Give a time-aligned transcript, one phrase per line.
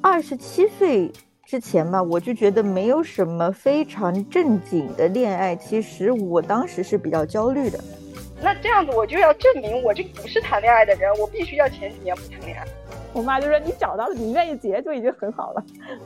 [0.00, 1.12] 二十七岁
[1.44, 5.54] 之前吧，我就觉得没有什么非常正经的恋爱。
[5.56, 7.78] 其实我当时是比较焦虑的。
[8.44, 12.64] 那这样子我就要证明我这个不是谈恋爱的人，我必须要前几年不谈恋爱。
[13.14, 15.64] 我妈就说你找到了，你愿意结就已经很好了，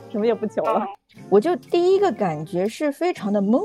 [0.09, 0.87] 什么也不求了。
[1.29, 3.61] 我就第一个感觉是非常的懵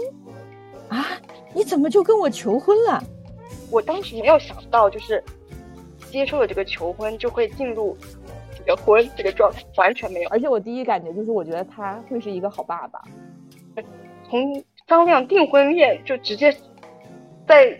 [0.88, 1.06] 啊，
[1.54, 3.00] 你怎么就跟我求婚了？
[3.70, 5.22] 我当时没有想到，就是
[6.10, 7.96] 接受了这个求婚就会进入。
[8.66, 12.98] 结婚这个状态完全没有，而且我第一感觉就是，我觉得他会是一个好爸爸。
[14.30, 16.50] 从商量订婚宴就直接
[17.46, 17.78] 在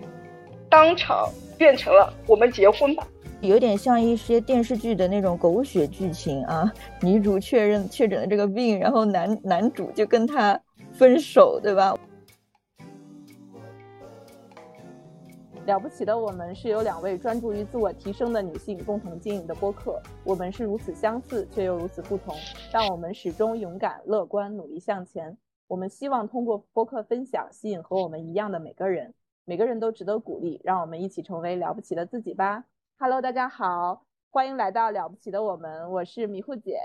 [0.75, 3.07] 当场变成了我们结婚吧，
[3.41, 6.69] 有点像一些电视剧的那种狗血剧情啊。
[7.01, 10.61] 女主确认确诊了这个病，然后男男主就跟她
[10.93, 11.97] 分手，对吧？
[15.67, 20.03] 了不起的我们是由两位专注于自我提升的女性共同经营的播客。
[20.25, 22.35] 我们是如此相似，却又如此不同，
[22.73, 25.39] 但我们始终勇敢、乐观、努力向前。
[25.69, 29.15] 我们希望通过播客分享，吸引和我们一样的每个人。
[29.47, 32.65] 每个人都值得鼓励，让我们一起成为了不起的自己吧。
[32.99, 35.91] Hello，大家好，欢迎来到了不起的我们。
[35.91, 36.79] 我是迷糊姐。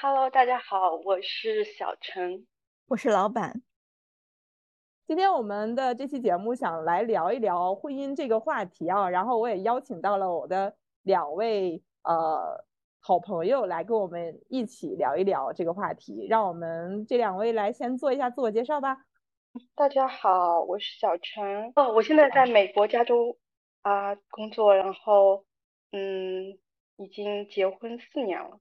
[0.00, 2.46] Hello，大家好，我是小陈，
[2.88, 3.60] 我是老板。
[5.06, 12.64] 今天我们的这期节目想来聊一聊婚姻这个话题啊，然后我也邀请到了我的两位呃
[12.98, 16.26] 好朋友来跟我们一起聊一聊这个话题。
[16.26, 19.04] 让我们这两位来先做一下自我介绍吧。
[19.74, 23.38] 大家好，我是小陈，哦，我现在在美国加州
[23.82, 25.44] 啊工作，然后
[25.92, 26.58] 嗯，
[26.96, 28.60] 已经结婚四年了。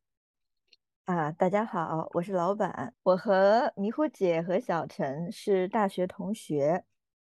[1.05, 2.93] 啊，大家好，我是老板。
[3.03, 6.83] 我和迷糊姐和小陈是大学同学。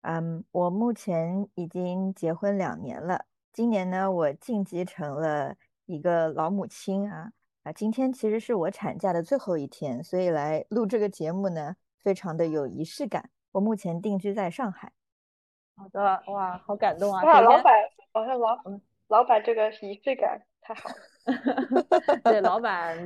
[0.02, 3.24] 嗯，我目前已经结婚两年了。
[3.52, 7.32] 今年呢，我晋级成了一个老母亲啊
[7.62, 7.72] 啊！
[7.72, 13.30] 今天其实是我产假的最后一天，所以来录这个节目呢，非常的有仪式感。
[13.56, 14.92] 我目前定居在上海。
[15.78, 17.24] 好的，哇，好感动啊！
[17.24, 17.72] 哇，老板，
[18.12, 18.58] 好像老
[19.08, 22.20] 老板这个仪式感太好了。
[22.22, 22.98] 对，老板。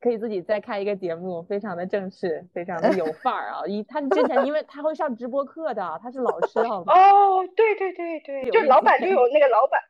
[0.00, 3.64] 可以自己再开一个节目，非常的正式，非常的有 范儿啊！
[3.68, 6.92] 一他之前，因为他会上直播课的，他是老师，好 吗？
[6.92, 9.80] 哦，对对对对，就老板就有那个老板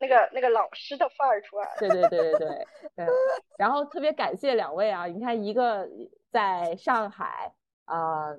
[0.00, 1.68] 那个那个老师的范儿出来。
[1.78, 2.66] 对对对对对，
[2.96, 3.08] 嗯。
[3.58, 5.06] 然后特别感谢两位啊！
[5.06, 5.88] 你看，一个
[6.32, 7.52] 在上海
[7.84, 8.34] 啊，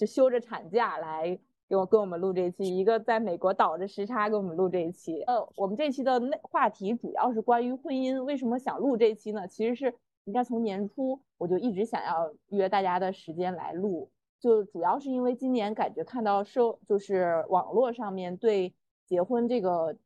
[0.00, 1.38] 就休着产假来
[1.68, 5.20] 给我跟我们录这期；一个在美国倒着时差给我们录这一期。
[5.24, 8.22] 呃，我们这期的内话题主要是关于婚姻。
[8.24, 9.46] 为什么想录这期呢？
[9.46, 9.94] 其实是。
[10.24, 14.08] 应该从年初我就一直想要约大家的时间来录，
[14.38, 18.72] 就主要是因为今年感觉看到社就是网络上面对
[19.06, 19.96] 结婚这个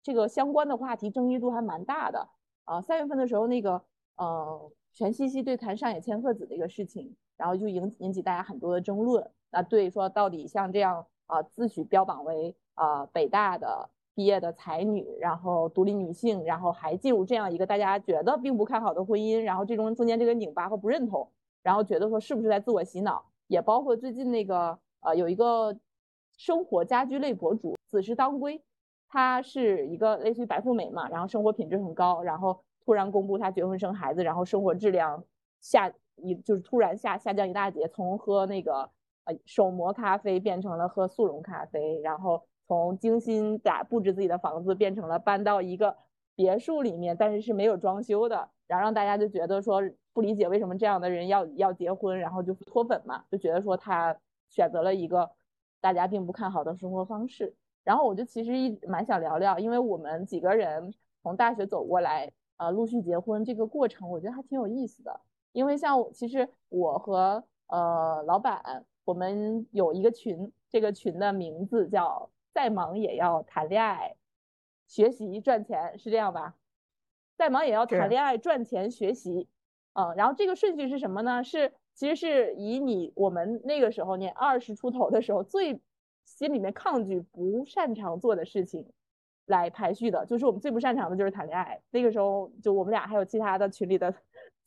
[0.00, 2.28] 这个相关的话题争议度还蛮大的
[2.64, 2.80] 啊。
[2.80, 3.82] 三月份的时候，那个
[4.16, 9.26] 呃全西西对谈上野千鹤子的一个事情，然后就引引起大家很多的争论。
[9.50, 13.88] 那对说到底像这样啊自诩标榜为啊北大的。
[14.14, 21.30] 毕业的才女，然后独立女性，然后还进入这样一个大家觉得并不看好的婚姻，然后这种中间这个拧巴和不认同，
[21.62, 25.78] 然后觉得说是不是在自我洗脑，也包括最近那个呃有一个
[26.36, 28.60] 生活家居类博主子时当归，
[29.08, 35.22] 她是一个类似于白富美嘛，然后生活品质很高，然后突然公布她结婚生孩子，然后生活质量
[35.60, 35.92] 下
[36.22, 38.90] 一就是突然下下降一大截，从喝那个
[39.24, 42.42] 呃手磨咖啡变成了喝速溶咖啡，然后。
[42.70, 45.96] 从精心打布置自己的房子，变成了搬到一个
[46.34, 49.80] 别墅里面，但是是没有装修的，然后让大家就觉得说
[50.12, 54.14] 不理解为什么这样的人要要结婚，然后就脱粉嘛，就觉得说他
[54.50, 55.30] 选择了一个
[55.80, 57.54] 大家并不看好的生活方式。
[57.84, 60.92] 然后我就其实一蛮想聊聊，因为我们几个人
[61.22, 65.18] 从大学走过来，呃，陆续结婚这个过程，我觉得还挺有意思的。
[65.58, 72.30] 因为像其实我和呃老板，我们有一个群，这个群的名字叫。
[72.50, 74.16] 再忙也要谈恋爱、
[74.88, 76.56] 学习、赚钱，是这样吧？
[77.36, 79.46] 再忙也要谈恋爱、赚钱、学习，
[79.92, 81.44] 嗯，然后这个顺序是什么呢？
[81.44, 85.80] 是其实是以你我们那个时候，你二十出头的时候，最
[86.24, 88.90] 心里面抗拒、不擅长做的事情
[89.46, 91.80] 来排序的，就是我们最不擅长的就是谈恋爱。
[91.90, 94.12] 那个时候就我们俩还有其他的群里的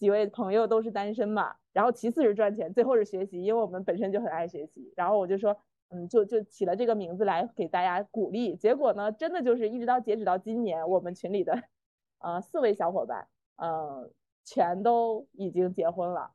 [0.02, 4.92] 几位朋友都是单身嘛，然后其次是赚钱，最后是学习，因为我们本身就很爱学习。
[4.98, 5.56] 然后我就说。
[5.94, 11.64] 嗯，就就起了这个名字来给大家鼓励，结果呢，真的就是一直到截止到今年，我们群里的
[12.20, 13.28] 呃四位小伙伴
[13.58, 14.10] 嗯，
[14.46, 16.32] 全都已经结婚了。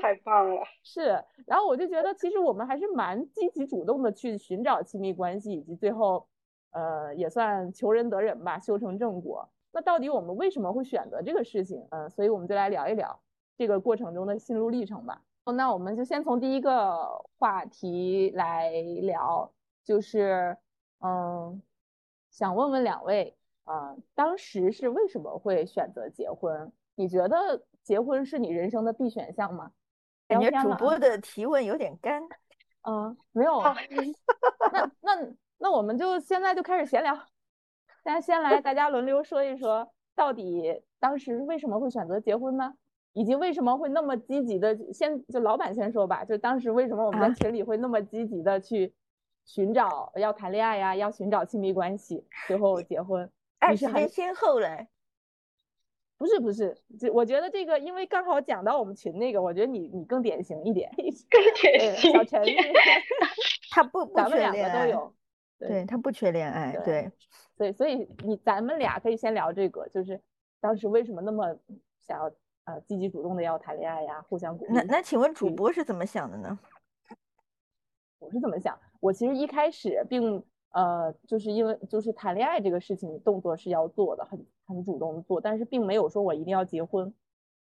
[0.00, 6.28] 太棒了， 是，然后我就觉得其实我们还是蛮积极主动的去寻找亲密关系，以及最后，
[6.70, 9.50] 呃，也算求人得人吧，修成正果。
[9.76, 11.86] 那到底我们为什么会选择这个事情？
[11.90, 13.20] 嗯，所以我们就来聊一聊
[13.58, 15.20] 这个过程中的心路历程吧。
[15.54, 17.06] 那我们就先从第一个
[17.38, 18.70] 话题来
[19.02, 19.52] 聊，
[19.84, 20.56] 就是，
[21.00, 21.60] 嗯，
[22.30, 26.72] 想问问两位，啊，当时是为什么会选择结婚？
[26.94, 29.72] 你觉得结婚是你人生的必选项吗？
[30.26, 32.26] 感觉主播的提问有点干。
[32.88, 33.60] 嗯，没有。
[34.72, 35.28] 那那
[35.58, 37.14] 那我们就现在就开始闲聊。
[38.06, 42.72] 大家先来，大家轮流说一说，到底当时为什么会选择结婚呢？
[43.14, 44.78] 以及为什么会那么积极的？
[44.92, 48.94] 先就老板先说吧，就当时为什么我们在群里会那么积极的去
[49.44, 53.28] 寻找要谈恋爱呀，要寻找亲密关系，最后结婚？
[53.58, 54.86] 按时间先后嘞。
[56.16, 60.88] 不是不是，这我觉得这个，因为刚好讲到我们群那个，我觉得你你更典型一点，
[61.28, 62.12] 更典型。
[62.12, 62.40] 小陈，
[63.72, 65.12] 他不不缺恋爱，都有，
[65.58, 67.10] 对他不缺恋爱，对，
[67.56, 70.20] 所以所以你咱们俩可以先聊这个，就是
[70.60, 71.56] 当时为什么那么
[72.00, 72.30] 想要
[72.64, 74.72] 呃积极主动的要谈恋爱呀，互相鼓励。
[74.72, 76.58] 那那请问主播是怎么想的呢？
[78.18, 78.78] 我是怎么想？
[79.00, 80.42] 我其实一开始并。
[80.70, 87.10] 呃，就是因为就是谈恋爱这个事情，动作是要做的，很很主动的做，但是并没有说我一定要结婚。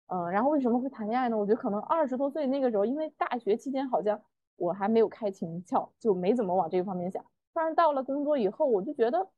[0.09, 1.39] 嗯，然后为什么会谈恋爱呢？
[1.39, 4.21] 我觉得可能二十多岁那个时候，因为大学期间好像
[4.57, 7.25] 我还没有开情窍，就没怎么往这个方面想。
[7.53, 9.29] 但是到了工作以后，我就觉得，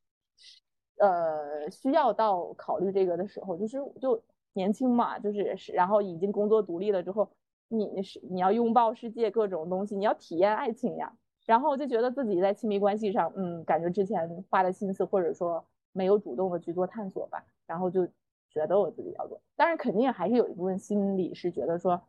[0.98, 4.22] 呃，需要到考虑这个的时候，就是就
[4.52, 7.30] 年轻嘛，就是是，然后已经工作独立了之后，
[7.68, 11.12] 你是你要拥抱世界各种东西，你要体验爱情呀。
[11.46, 18.06] 然后我就觉得自己在亲密关系上，嗯，感觉之前花的心思或者说没有主动的去做探索吧，然后就
[18.50, 19.40] 觉得我自己要做。
[19.56, 22.00] 但是，肯定还是有一部分心理是觉得说，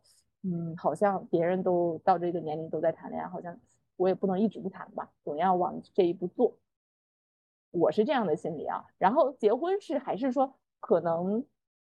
[0.42, 3.58] 嗯，好像别人都到这个年龄都在谈恋爱，好像
[3.96, 6.56] 我也不能一直不谈吧，总要往这一步做。
[7.70, 8.84] 我是这样的心理啊。
[8.98, 11.44] 然后结婚是还是说可能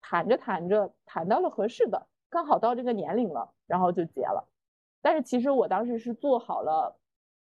[0.02, 4.48] 谈着谈着谈到了合适的，刚好到这个年龄了，然后就结了。
[5.02, 6.98] 但是其实我当时是做好了。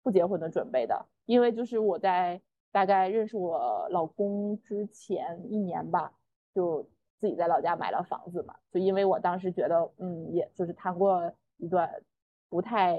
[0.03, 2.41] 不结婚的准备的，因为就是我在
[2.71, 6.13] 大概认识我老公之前一年吧，
[6.53, 6.81] 就
[7.19, 8.55] 自己在老家买了房子嘛。
[8.71, 12.01] 就因为我当时觉得，嗯，也就是谈过一段
[12.47, 12.97] 不太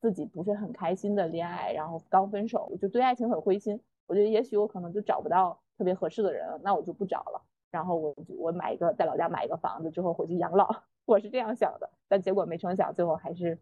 [0.00, 3.80] 自己不是很开心的恋爱，然后刚分手，我就对爱情很灰心。
[4.06, 7.42] 我觉得也许我可能就找不到特别合适的人，那我就不找了。
[7.70, 10.68] 然后我我买一个在老家买一个房子之后回去养老，
[11.06, 11.90] 我是这样想的。
[12.06, 13.58] 但结果没成想，最后还是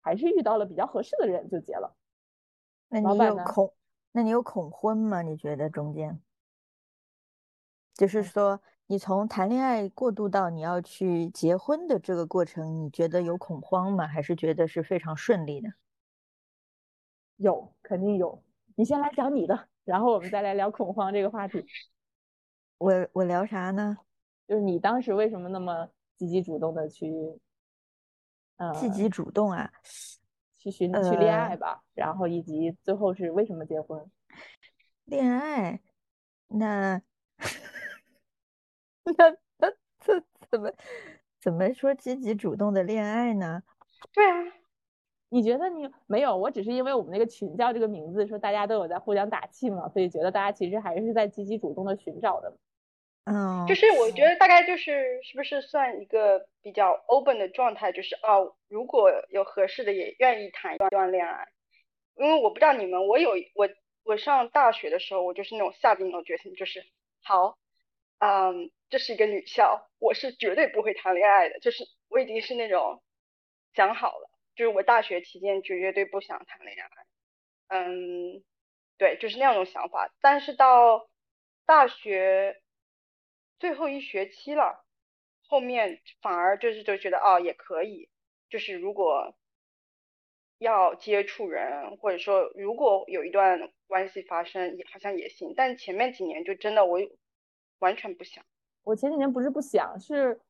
[0.00, 1.96] 还是遇到了比较合适的人就结了。
[2.88, 3.72] 那你有恐？
[4.12, 5.22] 那你有恐婚吗？
[5.22, 6.20] 你觉得中间，
[7.94, 14.06] 就是说，你从谈恋爱过渡到你要去结婚的这个过程，你觉得有恐慌吗？
[14.06, 15.68] 还是觉得是非常顺利的？
[17.36, 18.42] 有，肯定有。
[18.76, 21.66] 你先来讲你的，然后我们再来聊恐慌这个话题。
[22.78, 23.98] 我我聊啥呢？
[24.46, 27.38] 就是你当时为什么那么积极主动的去，
[28.56, 29.70] 呃，积极主动啊？
[30.56, 34.10] 去寻去恋爱吧，然后以及最后是为什么结婚？
[35.04, 35.78] 恋爱，
[36.46, 37.02] 那
[39.16, 39.70] 那那
[40.00, 40.72] 这怎么
[41.40, 43.62] 怎么说积极主动的恋爱呢？
[44.12, 44.52] 对啊，
[45.30, 46.36] 你觉得你没有？
[46.36, 52.56] 我只是因为我们那个群叫这个名字，说大家都有在互相打气嘛，所以觉得大家其实还是在积极主动的寻找的。
[53.24, 61.46] 嗯，就是我觉得大概就是是不是算一个比较 open 的状态，就是哦，如果有合适的也愿意谈一段恋爱，
[62.16, 63.68] 因为我不知道你们，我有我
[64.04, 66.82] 我上大学的时候，我就是那种下定了决心，就是
[67.22, 67.58] 好，
[68.18, 73.02] 嗯，这是一个女校，我是绝对不会谈恋爱的，就是我已经是那种
[73.74, 76.88] 想好了，就是我大学期间绝绝对不想谈恋爱，
[77.68, 78.42] 嗯，
[78.96, 81.08] 对，就是那样种想法，但是到
[81.66, 82.62] 大学。
[83.60, 84.86] 最后一学期了，
[85.48, 88.08] 后面反而就是就觉得哦也可以，
[88.48, 89.36] 就是如果
[90.58, 95.54] 要接触人，或者说如果有一段关系发生，也好像也行。
[95.56, 97.00] 但前面几年就真的我
[97.80, 98.44] 完全不想。
[98.88, 100.40] 我前几年不是不想，是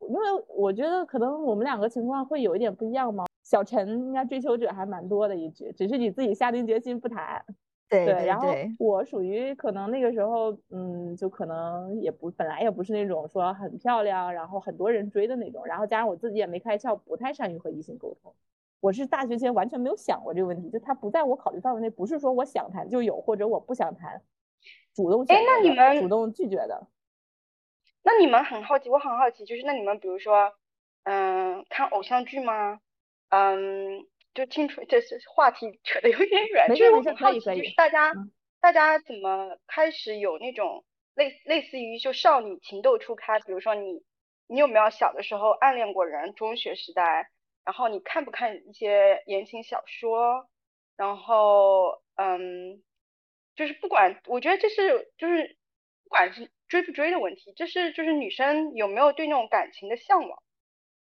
[0.00, 3.26] 因为我觉得可能我们两个情况会有一点不一样嘛。
[3.44, 7.44] 小陈应该追求者还蛮多的，一直只是你自己下定决心不谈。
[7.88, 8.48] 对，然后
[8.80, 18.34] 我属于可能那个时候，嗯，就可能也不本来也不是那种说很漂亮，然后很多人追的那种，然后加上我自己也没开窍，不太善于和异性沟通。
[18.80, 24.20] 我是大学前完全没有想过这个问题，就他不在我考虑范围内，不是说我想谈就有，或者我不想谈，
[24.92, 26.88] 主动哎，那你们主动拒绝的。
[28.06, 30.54] 那你们很好奇，我很好奇，就是那你们比如说，
[31.04, 32.78] 嗯，看偶像剧吗？
[33.30, 38.12] 嗯，就听出这是话题扯得有点远，就是我很好奇，就是大家
[38.60, 40.84] 大家怎么开始有那种
[41.14, 44.04] 类类似于就少女情窦初开，比如说你
[44.48, 46.34] 你有没有小的时候暗恋过人？
[46.34, 47.30] 中学时代，
[47.64, 50.46] 然后你看不看一些言情小说？
[50.96, 52.82] 然后嗯，
[53.56, 55.56] 就是不管，我觉得这是就是
[56.02, 56.50] 不管是。
[56.74, 60.42] 追不追的问题，这是就是女生有没有对那种感情的向往，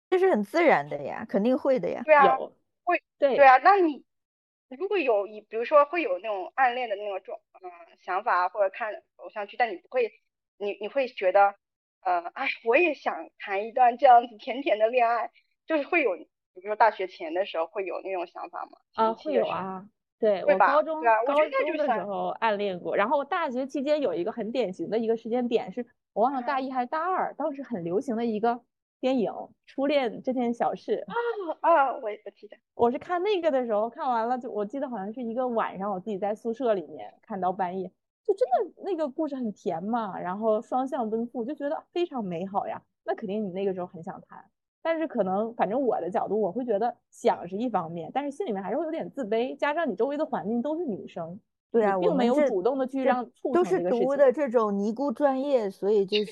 [0.08, 2.04] 这是很自然的呀，肯定会的呀。
[2.04, 2.36] 对啊，
[2.84, 3.58] 会，对对啊。
[3.58, 4.04] 那你
[4.68, 10.12] 如果有，以比如说会有那种暗恋的那种状嗯想法，或者看偶像剧，但你不会，
[10.56, 11.56] 你你会觉得，
[12.02, 15.32] 呃，哎，我也想谈一段这样子甜甜的恋爱，
[15.66, 18.78] 就是会有，比如说大学前的时候会有那种想法吗？
[18.94, 19.88] 啊，会有啊。
[20.18, 28.60] 对我高中高中的时候暗恋过，然后大学期间有一个很典型的一个时间点，是我忘了大一还是大二，当时很流行的一个
[28.98, 29.30] 电影
[29.66, 31.14] 《初恋这件小事》啊
[31.60, 37.92] 啊，我我记得，我是看那个的时候看完了，就我记得好像是一个晚上，我自己在宿舍里面看到半夜，
[38.24, 44.42] 就真的那个故事很甜嘛，然后双向奔赴，就觉得非常美好呀，那肯定你那个时候很想谈。
[44.86, 51.40] 但是可能，反正我的角度，我会觉得想是一方面，但是心里面还是会有点自卑，加上你周围的环境都是女生，
[51.72, 56.30] 对啊，并没有主动的去让都是读的这种尼姑专业，所以就 是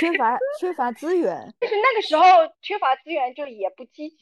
[0.00, 1.54] 缺乏缺乏资源。
[1.60, 2.22] 就是那个时候
[2.62, 4.16] 缺乏资源，就也不积极，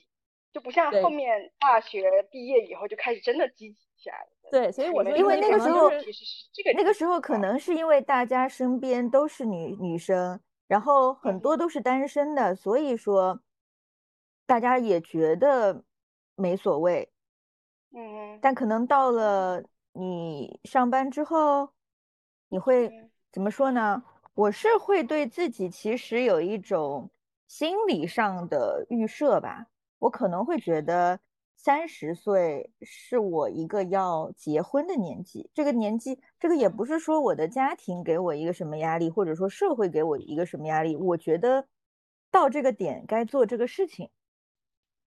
[0.52, 4.50] 就不像后面大学毕业以后就开始真的积极起来了。
[4.50, 10.40] 对，所以我说，因为那个时候其实是这个那个时候可能是因为大家身边都是女女生。
[10.66, 13.40] 然后很多都是单身的，所以说
[14.46, 15.84] 大家也觉得
[16.34, 17.12] 没所谓。
[17.92, 21.70] 嗯，但可能到了你上班之后，
[22.48, 24.02] 你会怎么说呢？
[24.34, 27.10] 我是会对自己其实有一种
[27.46, 29.66] 心理上的预设吧，
[29.98, 31.20] 我可能会觉得。
[31.56, 41.66] 三十岁是我一个要结婚的年纪，这个年纪，这个也不是说我的家庭给我一个什么压力，或者说社会给我一个什么压力，我觉得
[42.30, 44.10] 到这个点该做这个事情。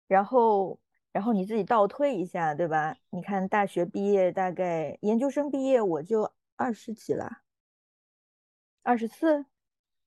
[0.07, 0.79] 然后，
[1.11, 2.97] 然后你自己倒退一下，对吧？
[3.11, 7.39] 你看大学毕业，大概研究生毕业我就二十几了，
[8.85, 9.45] 二十四，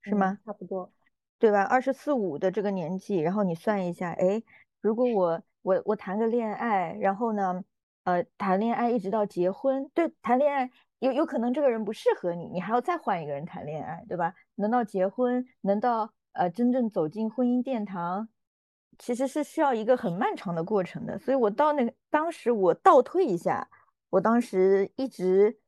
[0.01, 0.39] 是吗？
[0.46, 0.94] 差不多，
[1.39, 1.63] 对吧？
[1.63, 4.41] 二十四五的这个年纪，然后你算一下，哎，
[4.79, 5.44] 如果我。
[5.67, 7.62] 我我谈个恋爱，然后呢，
[8.05, 14.33] 呃，谈恋爱一直到结婚，对，谈恋爱有有可能这个人不适合你，你还要再换一个人谈恋爱，对吧？
[14.55, 18.29] 能到结婚，能到呃真正走进婚姻殿堂，
[18.97, 21.19] 其实是需要一个很漫长的过程的。
[21.19, 23.67] 所以我到那个当时我倒退一下，
[24.09, 25.59] 我当时一直，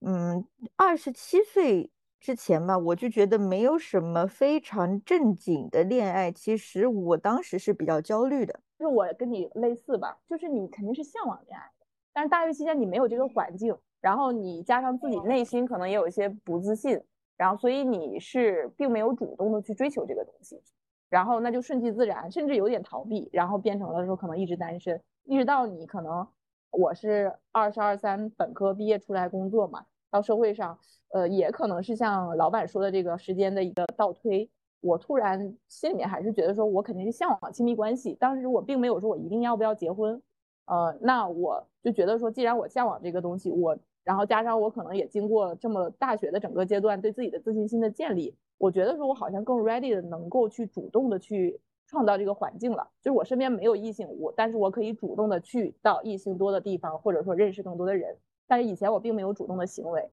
[0.00, 0.44] 嗯，
[0.76, 8.60] 二十七岁之前吧，我就觉得没有什么非常正经的恋爱，其实我当时是比较焦虑的。
[8.78, 17.00] 就是我跟你类似吧，就是你肯定是向往恋爱的，但是大学期间你没有这个环境，然后你加上自己内心可能也有一些不自信，
[17.36, 20.62] 然后所以你是并没有主动的去追求这个东西，
[21.08, 26.26] 然后那就顺其自然，甚至有点逃避，然后变成了说可能一直单身，一直到你可能
[26.70, 30.78] 我是二十二三本科毕业出来工作嘛，到社会上，
[31.14, 34.50] 呃，也可能是像老板说的这个时间的一个倒推。
[34.80, 38.14] 我突然心里面还是觉得说，我肯定是向往亲密关系。
[38.14, 40.20] 当时我并没有说我一定要不要结婚，
[40.66, 52.88] 呃，那我就觉得说，既然我向往这个东西，我然后加上我可能也经过这么大学的整个阶段对自己的自信心的建立，我觉得说我好像更 ready 的能够去主动的去创造这个环境了。
[53.02, 58.16] 就是我身边没有异性，我但是我可以主动的去到异性多的地方，或者说认识更多的人。
[58.46, 60.08] 但是以前我并没有主动的行为。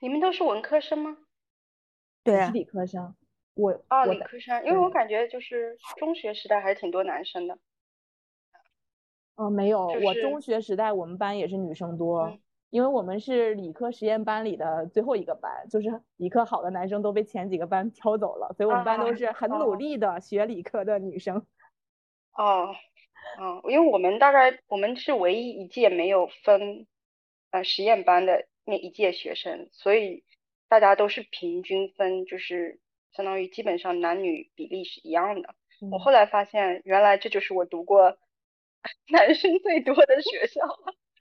[0.00, 1.18] 你们都是文科生吗？
[2.22, 3.14] 对啊，是理科生。
[3.54, 7.58] 我啊，理科生，因为我感觉就是中学时代还是挺多男生的。
[9.36, 12.38] 哦，没有，我中学时代我们班也是女生多，
[12.70, 21.46] 因为我们是理科实验班里的最后一个班，就是理科好的男生都被前几个班挑走了，所以我们班都是很努力的学理科的女生。
[22.32, 22.74] 哦，
[23.40, 26.86] 嗯，因为我们大概我们是唯一一届没有分
[27.50, 30.24] 呃实验班的那一届学生，所以
[30.68, 32.80] 大家都是平均分，就是。
[33.14, 35.54] 相当于基本上男女比例是一样的。
[35.90, 38.18] 我后来发现，原来这就是我读过
[39.08, 40.60] 男生最多的学校，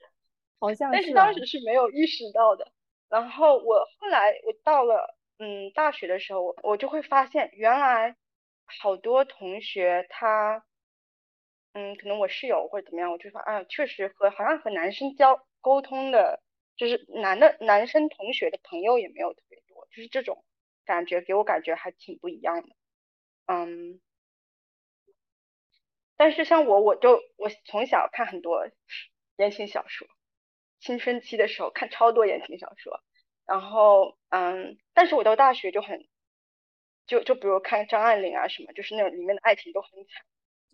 [0.60, 0.94] 好像是。
[0.94, 2.72] 但是当时是没有意识到的。
[3.10, 8.16] 然后我后来我到了嗯大学的时候，我就会发现，原来
[8.66, 10.64] 好多同学他
[11.74, 16.42] 嗯可能我室友或者怎么样，我就发啊确实和好像和男生交沟通的，
[16.76, 20.44] 就是男的男生同学的朋友也没有特别多，就是这种。
[20.86, 22.76] 感觉给我感觉还挺不一样的。
[23.46, 24.00] 嗯，
[26.16, 28.68] 但是像我，我就我从小看很多
[29.38, 30.08] 言情小说，
[30.80, 33.02] 青春期的时候看超多言情小说，
[33.46, 36.08] 然后嗯，但是我到大学就很，
[37.06, 40.26] 就就比如看张爱玲啊什么，就是那种里面的爱情都很惨。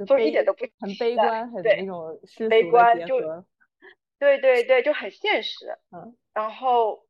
[0.08, 2.18] 就一点都不很悲观，很那种
[2.50, 3.20] 悲观，就
[4.18, 5.78] 对对对，就很现实。
[5.92, 7.06] 嗯，然后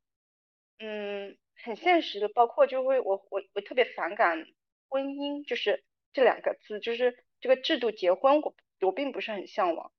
[0.79, 4.45] 嗯，很现实的，包括就会我我我特别反感
[4.89, 9.91] 婚姻，就是这两个字，就是这个制度结婚，我我并不是很向往。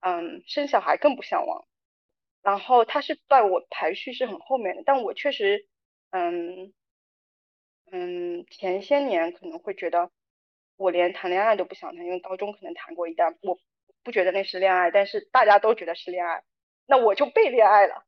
[0.00, 1.66] 嗯，生小孩更不向往。
[2.42, 5.68] 然后它是在我排序是很后面的，但我确实
[6.10, 6.72] 嗯
[7.90, 10.10] 嗯前些年可能会觉得。
[10.78, 13.56] 我连谈恋爱都不想谈，因为高中可能谈过一段，我
[14.02, 16.42] 不觉得那是恋爱，但是大家都觉得是恋爱，
[16.86, 18.04] 那我就被恋爱了，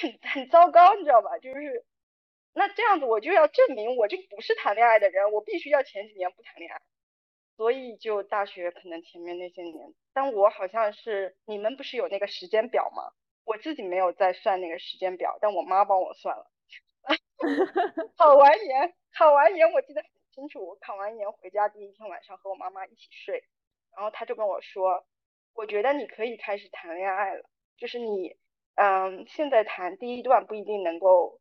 [0.00, 1.38] 很 很糟糕，你知道吧？
[1.38, 1.84] 就是
[2.54, 6.80] 那这样子，我就要证明我就不是谈恋爱的人，我必须要前几年不谈恋爱，
[7.56, 13.12] 所以就大学可能前面那些年，但我好像是你们不是有那个时间表吗？
[13.44, 16.50] 我自己没有在算那个时间表，但我妈帮我算了，
[18.16, 20.10] 考完研，考完研，我记得很。
[20.36, 23.42] 清楚，我考完研回家第一天晚上和我妈妈一起睡，
[23.96, 25.06] 然后她就跟我说，
[25.54, 27.42] 我觉得你可以开始谈恋爱了，
[27.78, 28.36] 就是你，
[28.76, 31.40] 嗯，现在谈第一段不一定能够，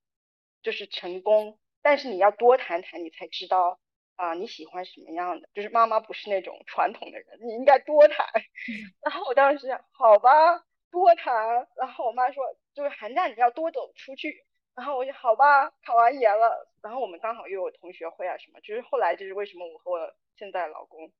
[0.63, 3.79] 就是成功，但是你要多谈谈，你才知道
[4.15, 5.49] 啊你喜欢什么样的。
[5.53, 8.25] 就是妈妈不是那种传统的人，你应该多谈。
[9.05, 11.67] 然后我当时好吧，多谈。
[11.77, 14.45] 然后我妈说，就是寒假你要多走出去。
[14.75, 21.13] 然后我就好吧，考完研了，然后我们刚好又有同学会啊什么，就是后来就是为什么我和我现在老公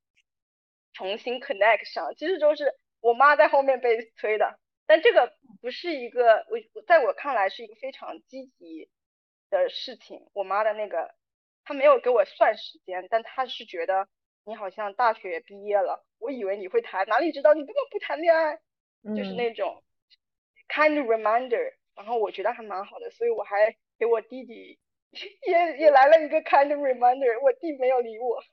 [0.92, 8.90] 重新 connect 上，其实就是我妈在后面被催的，但这个不是一个我在我看来是一个非常积极
[9.50, 11.14] 的事情，我妈的那个
[11.64, 14.08] 她没有给我算时间，但她是觉得
[14.44, 18.60] 你好像大学毕业了，我以为你会谈，哪里知道你根本不谈恋爱，
[19.16, 19.84] 就是那种
[20.68, 21.74] kind reminder。
[21.96, 24.78] 然后我觉得还蛮好的，所以我还给我弟弟
[25.48, 28.44] 也也来了一个 kind reminder，我弟没有理我。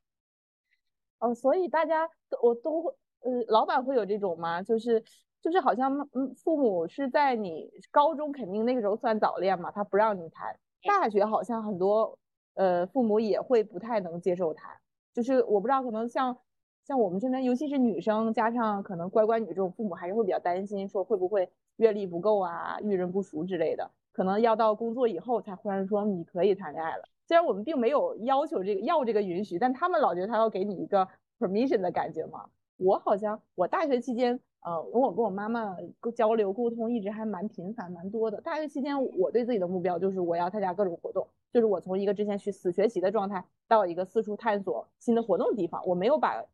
[1.19, 4.63] 哦，所以大家都我都会，呃，老板会有这种吗？
[4.63, 5.03] 就是
[5.43, 10.57] 就是好像嗯，父母是在你高中肯定那个时候算早恋嘛，他不让你谈。
[10.85, 12.19] 大学好像很多
[12.55, 14.75] 呃父母也会不太能接受谈，
[15.13, 16.39] 就是我不知道可能像
[16.87, 21.51] 像我们这边，尤其是女生，加上可能乖乖女这种父母还是会比较担心，说会不会。
[21.77, 27.05] 阅历不够啊，遇人不熟之类的，可能要到工作以后才忽然说你可以谈恋爱了。
[27.27, 31.09] 虽然我们并没有要求这个要这个允许，但他们老觉得他要给你一个
[31.41, 32.45] permission 的感觉嘛。
[32.77, 38.41] 我好像我大学期间，呃，我跟我妈妈沟交流沟通一直还蛮频繁蛮多的。
[38.41, 46.45] 大学期间我对自己的目标就是我要参加各种活动，就是我从一个之前去死学习的状态到一个四处探索新的活动地方，我没有把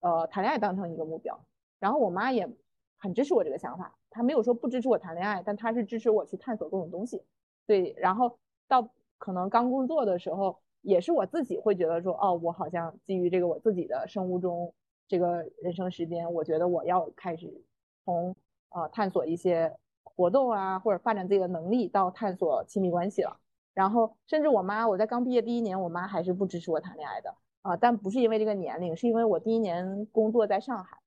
[0.00, 1.38] 呃谈恋爱当成一个目标。
[1.80, 2.48] 然后我妈也
[2.96, 3.94] 很支持我这个想法。
[4.10, 7.22] 她没有说不支持我谈恋爱，但她是支持我去探索各种东西。
[7.66, 14.72] 对，然后到可能刚工作的时候，也是我自己会觉得说，哦，我好像基于这个我自己的生物钟，
[15.08, 17.64] 这个人生时间，我觉得我要开始
[18.04, 18.36] 从
[18.70, 23.40] 呃探索一些活动啊，或者发展自己的能力，到探索亲密关系了。
[23.74, 30.98] 然后甚至我妈，我在刚毕业第一年，我妈还是不支持我谈恋爱的啊，但不是因为这个年龄，是因为我第一年工作在上海。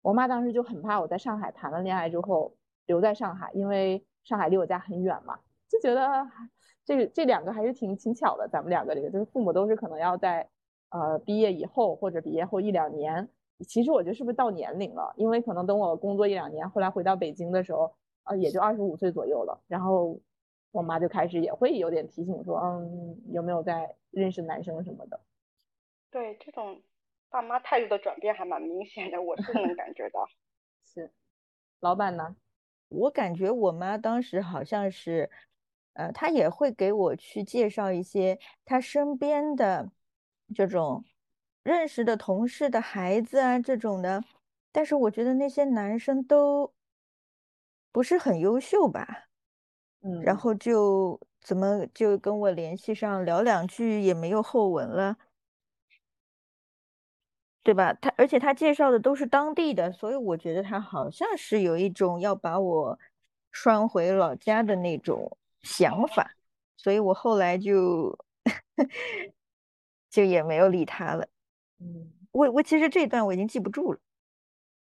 [0.00, 2.54] 我妈当时就很怕我在上海谈了恋爱之后
[2.86, 6.26] 留在上海，因为上海离我家很远嘛，就觉得
[6.84, 8.48] 这这两个还是挺挺巧的。
[8.48, 10.48] 咱们两个这个就是父母都是可能要在
[10.90, 13.28] 呃毕业以后或者毕业后一两年，
[13.66, 15.12] 其实我觉得是不是到年龄了？
[15.16, 17.94] 因为可能等我工作一两年，后来回到北京的时候，
[18.24, 19.60] 呃也就二十五岁左右了。
[19.68, 20.20] 然后
[20.72, 25.20] 我妈就开始也会有点提醒说，嗯，有没有在认识男生什么的？
[26.10, 26.80] 对这种。
[27.32, 30.26] 爸妈态度的转变还蛮明显的，我是能感觉到。
[30.84, 31.12] 是，
[31.78, 32.34] 老板呢？
[32.88, 35.30] 我感觉我妈当时好像是，
[35.92, 39.92] 呃，她也会给我去介绍一些她身边的
[40.52, 41.04] 这种
[41.62, 44.22] 认识的同事的孩子啊这种的，
[44.72, 46.72] 但是我觉得那些男生都
[47.92, 49.28] 不是很优秀吧。
[50.02, 50.22] 嗯。
[50.22, 55.16] 然后就怎么就跟我联系上聊两句也没有后文了。
[57.62, 57.92] 对吧？
[58.00, 62.98] 他而且他介绍的都是当地的，所以我觉得他好像是有一种要把我
[63.52, 66.32] 拴回老家的那种想法，
[66.78, 68.18] 所以我后来就
[70.08, 71.28] 就也没有理他了。
[71.80, 73.98] 嗯，我我其实这一段我已经记不住了。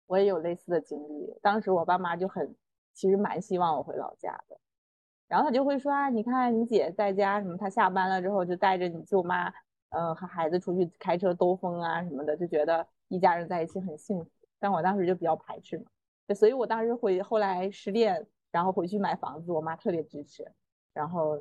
[0.06, 2.54] 我也有类似的经历，当时我爸妈就很
[2.92, 4.58] 其实蛮希望我回老家的，
[5.28, 9.48] 然后他就会说啊，你看你姐在家什么，她下班了之后就带着你舅妈，
[9.90, 14.30] 嗯，和孩子出去开车兜风啊什么的，就觉得一家人在一起很幸福。
[14.58, 15.84] 但我当时就比较排斥嘛，
[16.34, 20.44] 所以我当时回后来失恋，然后回去买房子，我妈特别支持，
[20.92, 21.40] 然后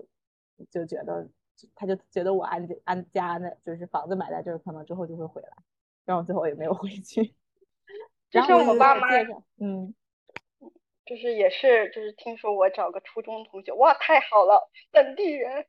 [0.70, 1.28] 就觉得，
[1.76, 5.50] 他就觉得我安安家呢，就是房子买在这儿，可能之后就会回来，
[6.06, 7.34] 然后最后也没有回去。
[8.30, 9.08] 就像我爸妈，
[9.60, 9.94] 嗯。
[11.06, 15.66] 就是也是就是听说我找个初中同学哇太好了本地人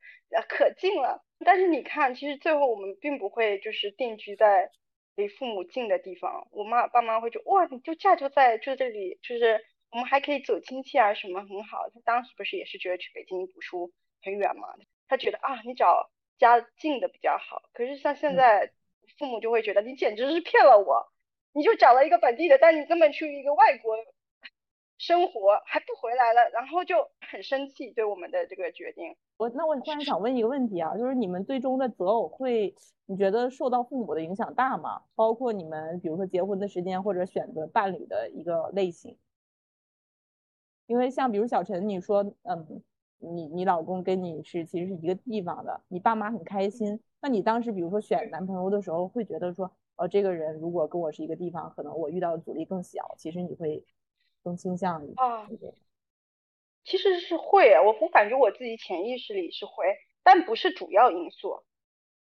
[0.50, 4.70] 可近了，但是你看其实最后我们并不会就是定居在
[5.16, 11.88] 离父母近的地方，我妈爸妈会觉哇你就嫁就在就这里，就是我们还可以走亲戚啊什么很好。
[11.88, 13.90] 他当时不是也是觉得去北京读书
[14.22, 14.68] 很远嘛，
[15.10, 17.62] 他觉得啊你找家近的比较好。
[17.74, 18.72] 可是像现在
[19.18, 21.12] 父母就会觉得你简直是骗了我，
[21.52, 23.96] 你就找了一个本地的，但你根本去一个外国。
[25.02, 29.16] 生活还不回来了，然后就很生气对我们的这个决定。
[29.38, 32.74] 我那我突然想问一个问题啊，就是你们最终的择偶会，
[33.06, 35.04] 你觉得受到父母的影响大吗？
[35.14, 39.16] 包括你们比如说结婚的时间或者选择伴侣的一个类型。
[40.86, 42.82] 因为像比如小陈，你说嗯，
[43.20, 47.00] 你你老公跟你是其实是一个地方的，你爸妈很开心。
[47.20, 53.14] 那你当时比如说选男朋友的时候，会觉得说，哦，这个人如果跟我是一个地方，可能我遇到的阻力更小。
[53.16, 53.84] 其实你会。
[54.42, 55.46] 更倾向于啊，
[56.82, 59.84] 其实是会，我我感觉我自己潜意识里是会，
[60.22, 61.62] 但不是主要因素。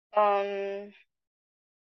[0.09, 0.91] 嗯，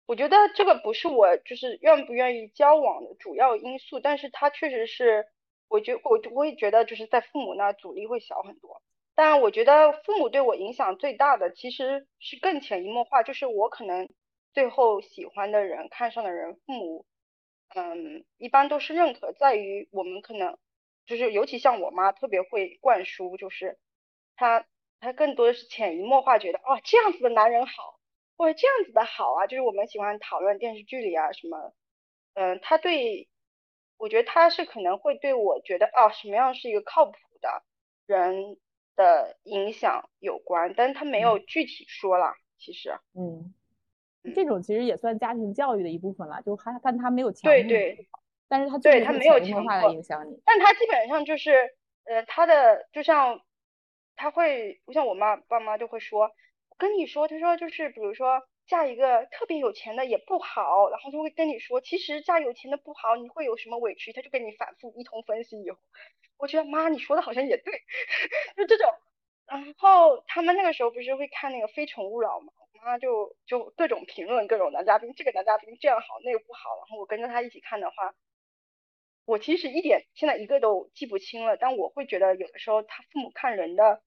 [0.05, 5.25] 我觉得这个不是我就是愿不愿意交往的主要因素，但是它确实是，
[5.73, 8.83] 我觉我我也觉得就是在父母那阻力会小很多。
[9.15, 14.07] 但我觉得父母对我影响最大的其实是更潜移默化，就是我可能
[14.53, 17.05] 最后喜欢的人、看上的人，父母。
[17.75, 20.59] 嗯，一般都是认可，在于我们可能
[21.07, 23.79] 就是，尤其像我妈特别会灌输，就是
[24.35, 24.67] 她
[24.99, 27.99] 她更多的是潜移默化觉得，哦这样子的男人好，
[28.37, 31.73] 或者这样子的好啊，就是我们喜欢讨论电视剧里啊什么，
[32.35, 33.27] 嗯，她对，
[34.03, 37.63] 我觉得他是可能会对我觉得啊什么样是一个靠谱的
[38.05, 38.57] 人
[38.97, 43.53] 的影响有关，但是他没有具体说了，其实，嗯。
[44.35, 48.07] 这种其实也算家庭教育的一部分了，就还但他没有强对对，
[48.49, 51.51] 但是他对他没有强化的影响你，但他基本上就是
[52.03, 53.39] 呃他的就像
[54.17, 56.23] 他会不像我妈爸妈就会说，
[56.69, 65.77] 我跟你说，他说就是比如说嫁一个特别有钱的也不好，然后就会跟你说，其实嫁有钱的不好，你会有什么委屈，他就跟你反复一通分析以后，
[66.37, 67.81] 我觉得妈你说的好像也对，
[68.57, 68.89] 就这种，
[69.45, 72.53] 然后他们那个时候不是会看那个非诚勿扰吗？
[72.73, 76.77] 我妈就就各种评论各种男嘉宾，这个男嘉宾这样好，那个不好。
[76.79, 78.13] 然后我跟着他一起看的话，
[79.25, 81.55] 我其实一点现在一个都记不清了。
[81.55, 84.01] 但我会觉得有的时候他父母看人的，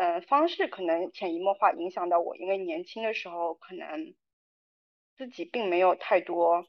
[0.00, 4.14] 嗯方式可能潜移默化影响到我，因为年轻的时候可能
[5.18, 6.64] 自己并没有太多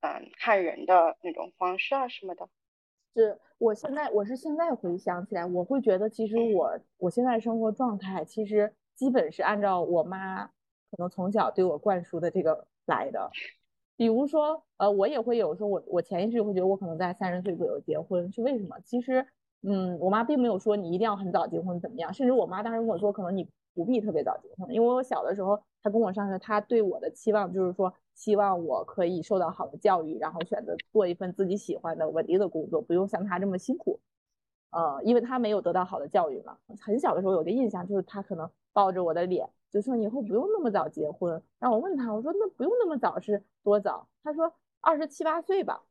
[0.00, 2.48] 嗯看人的那种方式啊什么的。
[3.14, 10.50] 是我现在我是现在回想起来，我会觉得其实我我现在生活状态其实基本是按照我妈。
[10.88, 13.28] 可能从小对我灌输的这个来的，
[13.96, 18.78] 比如说，呃，我也会有时候，我我潜意识会觉得我可能在三十岁左右结婚，是为什么？
[18.84, 19.26] 其实，
[19.68, 33.98] 嗯，我妈并没有说你一定要很早结婚怎么样，甚至我妈当时跟我说，可能你不必特别早结婚，因为我小的时候，她跟我上学，她对我的期望就是说，希望我可以受到好的教育，然后选择做一份自己喜欢的稳定的工作，不用像她这么辛苦，
[34.70, 36.56] 呃，因为她没有得到好的教育嘛。
[36.80, 39.50] 很小的时候有个印象就是她可能抱着我的脸。
[39.68, 44.06] 就说以后不用那么早结婚，然后我问她，我说那不用那么早是多早？
[44.22, 44.50] 她说
[44.80, 45.82] 二十七八岁吧。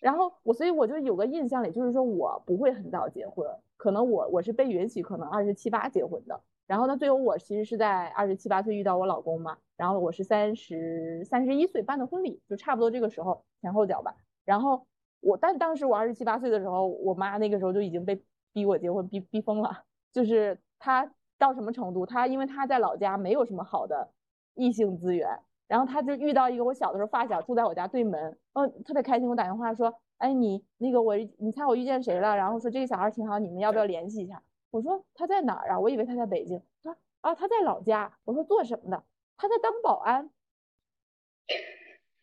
[0.00, 6.40] 然后我所以我就有个印象里，就是说我不会很早结婚，可能我我是被允许可能二十七八结婚的。
[6.66, 14.14] 然后呢，最后我其实是在二十七八岁遇到我老公嘛，然后我是三十三十一岁办的婚礼，就差不多这个时候前后脚吧。
[14.44, 14.86] 然后
[15.20, 21.12] 我但当时我二十七八岁的时候，我妈那个时候就已经被逼我结婚，逼逼疯了，就是她。
[21.40, 22.04] 到什么程度？
[22.04, 24.10] 他因为他在老家没有什么好的
[24.54, 29.28] 异性资源，然后他就遇到一个我小的时候发小住在我家对门，嗯，特别开心。
[29.28, 32.34] 我打电话说，哎，你那个我，你猜我遇见谁了？
[32.34, 34.42] 然后说这个小孩挺好，你们要不要联系一下？
[34.70, 35.78] 我说他在哪儿啊？
[35.78, 36.60] 我以为他在北京。
[36.82, 38.12] 他啊，他在老家。
[38.24, 39.04] 我说做什么的？
[39.36, 40.30] 他在当保安。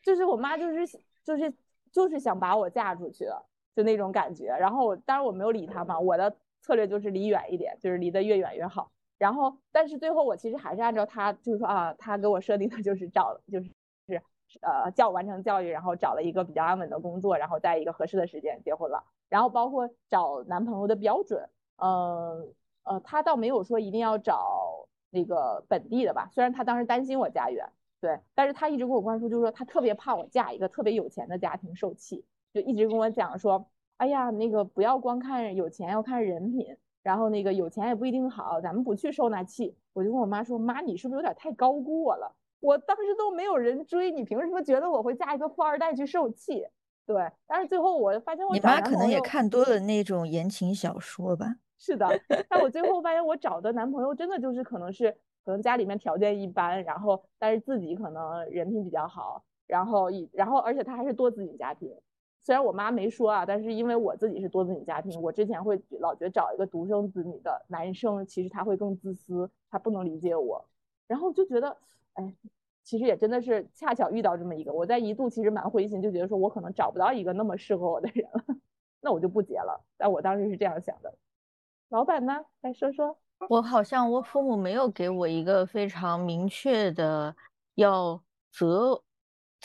[0.03, 1.53] 就是我妈就是就是
[1.91, 4.45] 就是想把我嫁出去了，就那种感觉。
[4.59, 8.91] 然后当然我没有理他嘛，我的策略就是离远一点，就是离得越远越好。
[9.17, 13.69] 然后，但是最后我其实还是按照他，就是说啊，他给我设定的就是找，就是
[14.47, 19.03] 是呃教完成教育，然后找了一个比较安稳的工作，然后在一个合适的时间结婚了。
[19.29, 27.67] 然后包括找男朋友的标准，嗯，呃，他倒没有说一定要找那个本地的吧，虽然他当时担心我家远，
[27.99, 32.23] 对，但是他一直跟我灌输，就是说他特别怕我嫁一个特别有钱的家庭受气，
[32.53, 33.65] 就一直跟我讲说，
[33.97, 39.75] 哎呀，那个不要光看有钱，要看人品，然后那个有钱也不一定好，咱们不去受那气。
[39.93, 42.35] 我就跟我妈说，妈，你是不是有点太高估我了？
[42.61, 46.65] 我当时都没有人追，你凭什么觉得我会嫁一个富二代去受气？
[47.05, 51.57] 对，但是最后我发现我你妈可能也看多了那种言情小说吧。
[51.77, 52.09] 是的，
[52.49, 55.11] 但我最后发现我找的男朋友真的就是可能是
[55.43, 61.95] 可能家里面条件一般，然后但是自己可能人品比较好，然后一然后而且他还是多子女家庭。
[62.45, 70.63] 虽然我妈没说啊，但是因为我自己是多子女家庭，我之前会老觉得找一个独生子女的男生，其实他会更自私，他不能理解我，
[71.07, 71.75] 然后就觉得，
[72.13, 72.35] 哎，
[72.83, 78.43] 其实也真的是恰巧遇到这么一个，我在一度其实蛮灰心，就觉得说我可能找不到一个那么适合我的人了，
[79.01, 79.83] 那我就不结了。
[79.97, 81.11] 但我当时是这样想的。
[81.89, 82.45] 老板呢？
[82.61, 83.17] 来说说。
[83.49, 87.35] 我好像我父母没有给我一个非常明确的
[87.73, 89.01] 要择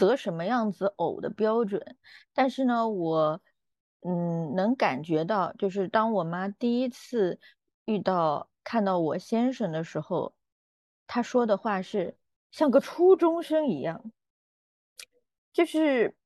[0.00, 1.96] 择什么样子偶的标准，
[2.34, 3.40] 但是呢，我
[4.00, 7.38] 嗯能感觉到，就是当我妈第一次
[7.84, 10.34] 遇到看到我先生的时候，
[11.06, 12.16] 她说的话是
[12.50, 14.10] 像个初中生一样，
[15.52, 16.16] 就是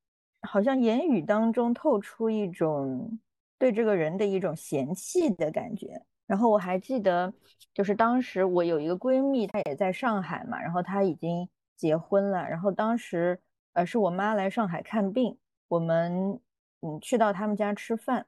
[0.42, 3.18] 好像言语当中透出一种。
[3.56, 6.02] 对这个人的一种嫌弃的感觉。
[6.26, 7.32] 然后我还记得，
[7.72, 12.46] 就是当时我有一个闺蜜，她也在上海嘛，然后她已经结婚了。
[12.46, 13.40] 然后当时，
[13.74, 15.36] 呃，是我妈来上海看病，
[15.68, 16.40] 我们
[16.80, 18.26] 嗯去到他们家吃饭。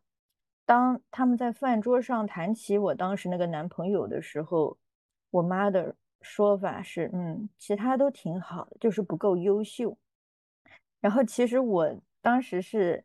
[0.65, 4.77] 当他们在饭桌上谈起我当时那个男朋友的时候，
[5.31, 9.97] 我妈的说法是，嗯，其他都挺好的，就是不够优秀。
[11.01, 13.05] 然后其实我当时是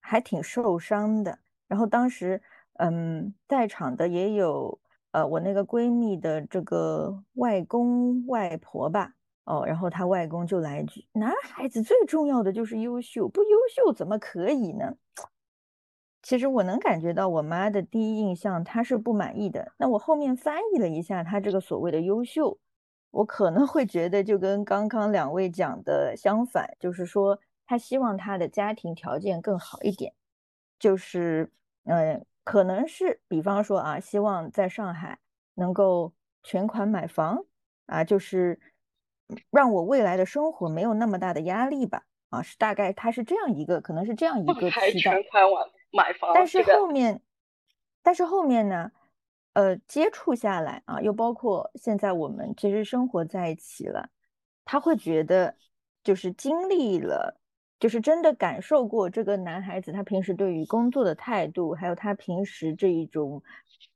[0.00, 1.38] 还挺受伤的。
[1.66, 2.42] 然后当时，
[2.74, 4.78] 嗯，在场的也有，
[5.12, 9.14] 呃，我那个闺蜜的这个外公外婆吧，
[9.50, 14.94] 哦，然后他外公就来一句：“男孩子最重要的就是优秀，不优秀怎么可以呢？”
[16.22, 19.72] 其实我能感觉到我妈的第一印象，她是不满意的。
[19.76, 22.58] 那我后面翻译了一下她这个所谓的优秀，
[23.10, 30.14] 我可能会觉得就跟刚刚两位讲的相反，就是说她希望她的家庭条件更好一点，
[30.78, 31.50] 就是。
[31.84, 35.18] 嗯，可能是，比方说啊，希望在上海
[35.54, 37.42] 能够全款买房
[37.86, 38.60] 啊，就是
[39.50, 42.04] 让我未来的生活没有那么大的压力吧。
[42.30, 44.90] 啊，是大概他是这样一个，可能是这样一个期待。
[44.92, 45.44] 全款
[45.90, 47.20] 买买房，但是后面，
[48.02, 48.92] 但是后面呢，
[49.54, 54.08] 呃，接触下来啊，又包括现在我们其实生活在一起了，
[54.64, 55.56] 他会觉得
[56.04, 57.36] 就是经历了。
[57.80, 63.42] 就是真的感受过这个男孩子他平时对于工作的态度，还有他平时这一种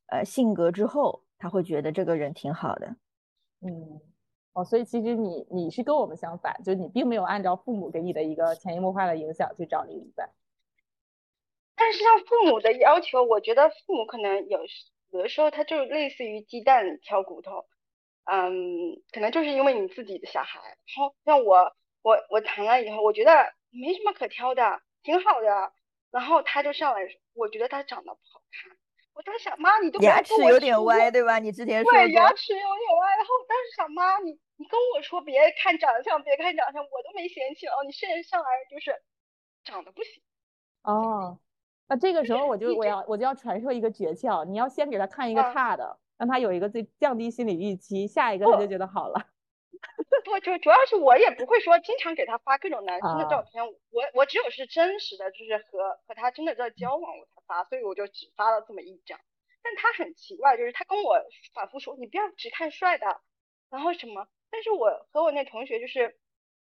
[0.06, 2.96] 呃性格之后，他会觉得这个人挺好的。
[3.60, 4.00] 嗯，
[4.54, 10.30] 哦，所以其实你你是跟我们相反，就你并没有按照父母给你的一个潜移默化的影响去找另一半。
[11.76, 14.60] 但是像父母的要求，我觉得父母可能有
[15.10, 17.66] 有的时候他就类似于鸡蛋挑骨头，
[18.24, 20.60] 嗯，可能就是因为你自己的小孩。
[20.96, 23.52] 好，像我我我谈了以后，我觉得。
[23.76, 25.72] 没什么可挑的，挺好的。
[26.12, 27.00] 然后他就上来，
[27.32, 28.76] 我觉得他长得不好看。
[29.14, 31.38] 我当时想，妈，你都牙齿有点歪，对吧？
[31.38, 33.16] 你之前说对，牙齿有点歪。
[33.16, 37.72] 然后我当时想，妈，你你跟我说别看长相，别看长相，我都没嫌弃哦。
[37.86, 38.94] 你现在上来就是
[39.62, 40.22] 长得不行。
[40.82, 41.38] 哦，
[41.88, 49.28] 那这个时候我就我要我就要传授一个诀窍，你要先给他看一个差的，让他有一个最降低心理预期，下一个他就觉得好了。
[50.24, 59.18] 不，就主要是我也不会说经常给他发各种男生的照片，我我只有是真实的，就是和和他真的在交往我才发，所以我就只发了这么一张。
[59.62, 61.22] 但他很奇怪，就是他跟我
[61.54, 63.20] 反复说，你不要只看帅的，
[63.70, 64.28] 然后什么。
[64.50, 66.18] 但是我和我那同学就是，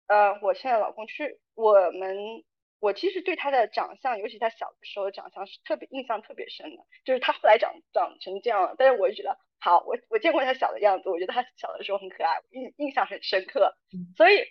[0.07, 2.43] 呃，我现在老公就是我们，
[2.79, 9.37] 我其实对他的长相，尤其他小的时候的长相是特别印象特别深的，就是他后来长长成这样了，但是我就觉得。
[9.63, 13.77] 好，我我见过他小的样子，我觉得他小的时候很可爱，印印象很深刻，
[14.17, 14.43] 所以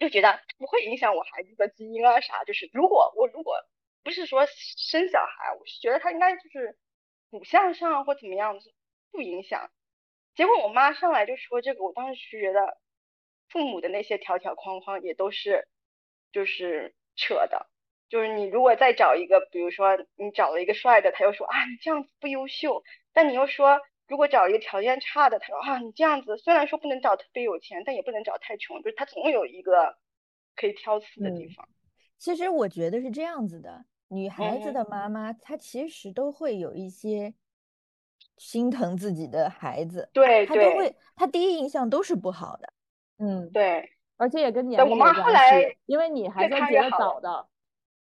[0.00, 2.42] 就觉得不会影响我孩子的基因啊啥。
[2.42, 3.54] 就是如果我如果
[4.04, 6.76] 不是说生小孩，我是觉得他应该就是
[7.30, 8.72] 骨相上或怎么样子
[9.10, 9.70] 不影响。
[10.36, 12.78] 结果我妈上来就说这个，我当时是觉得
[13.48, 15.66] 父母的那些条条框框也都是
[16.30, 17.68] 就是扯的。
[18.08, 23.80] 就是你如果再找一个，比如说你找了一个帅的，他又说啊你这样子不优秀，但你又说。
[24.06, 29.96] 如果找一个条件差的，他说啊，你这样子虽然说不能找特别有钱，但也不能找太穷，就是他总有一个
[30.54, 31.66] 可以挑刺的地方。
[32.18, 37.34] 其实我觉得是这样子的，女孩子的妈妈她其实都会有一些
[38.36, 42.72] 心疼自己的孩子，对她都会，她第一印象都是不好的。
[43.18, 47.46] 嗯，对，而且也跟年龄有关系，因为你还算比较早的，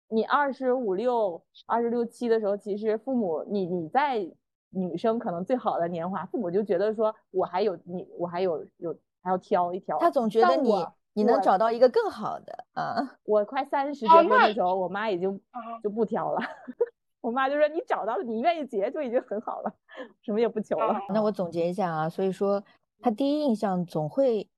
[0.10, 4.28] 你二十五六、二十六七的时候，其实父母你你在
[4.70, 10.30] 女生可能最好的年华，父母就觉得说我还有你，我还有有还要挑一挑，他总。
[10.30, 10.72] 觉得你
[11.14, 12.96] 你能找到一个更好的啊。
[13.26, 15.40] 我快三十结婚的时候，我妈已经
[15.84, 16.40] 就不挑了。
[17.22, 19.72] 我妈就说：“你找到了，你愿意结就已经很好了，
[20.24, 22.64] 什么也不求了。”那我总结一下啊，所以说
[23.00, 24.50] 他第一印象总会，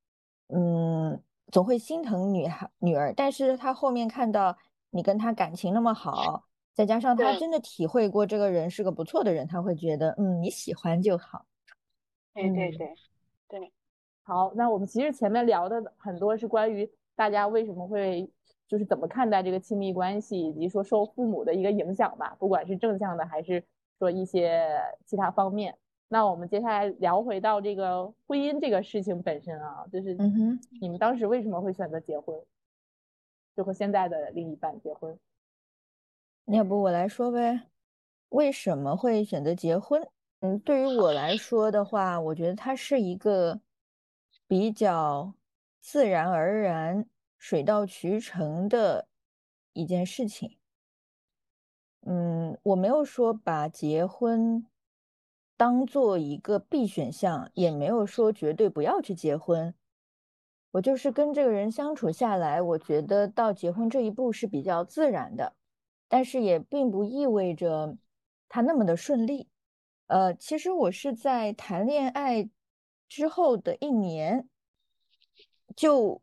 [0.47, 4.57] 嗯，总会心疼女孩女儿，但是他后面看到
[4.91, 11.45] 你跟他感情那么好，再加上他真的体会过这个人是个不错的人，他会觉得，嗯，你喜欢就好。
[12.33, 12.93] 对对对
[13.49, 13.73] 对，
[14.23, 18.29] 好，那我们其实前面聊的很多是关于大家为什么会。
[18.65, 23.63] 就是怎么看待这个亲密关系，以及说受父母的一个影响吧，不管是正向的还是
[23.99, 24.67] 说一些
[25.05, 25.77] 其他方面。
[26.07, 32.35] 那我们接下来聊回到这个婚姻这个事情本身啊，就是嗯哼，你们当时为什么会选择结婚，
[33.55, 35.15] 就和现在的另一半结婚？
[36.45, 37.67] 要不我来说呗，
[38.29, 40.01] 为什么会选择结婚？
[40.39, 43.59] 嗯，对于我来说的话，我觉得它是一个
[44.53, 45.33] 比较
[45.81, 47.09] 自然而然。
[47.39, 49.07] 水到渠成的
[49.73, 50.57] 一件事情，
[52.05, 54.65] 嗯，我没有说把结婚
[55.57, 59.73] 当做一个必选项，也没有说绝对不要去结婚。
[60.71, 65.55] 我就是跟这个人相处下来，我觉得到结婚这一步是比较自然的，
[66.07, 67.97] 但是也并不意味着
[68.47, 69.49] 他那么的顺利。
[70.05, 72.47] 呃，其实我是在谈恋爱
[73.13, 74.47] 之后的一年
[75.75, 76.21] 就。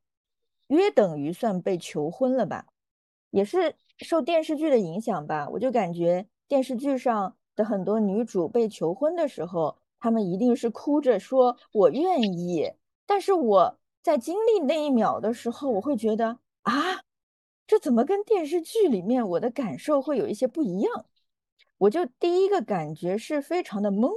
[0.71, 2.67] 约等于算被求婚了吧，
[3.31, 5.49] 也是受电视剧的影响吧。
[5.49, 12.73] 我就感觉电视剧上的很多女主被求婚的时候，她们一定是哭着说“我愿意”。
[13.05, 17.03] 但是我在经历那一秒的时候，我会觉得啊，
[17.67, 21.07] 这怎么跟电视剧里面我的感受会有一些不一样？
[21.79, 24.13] 我就第一个感觉是非常的懵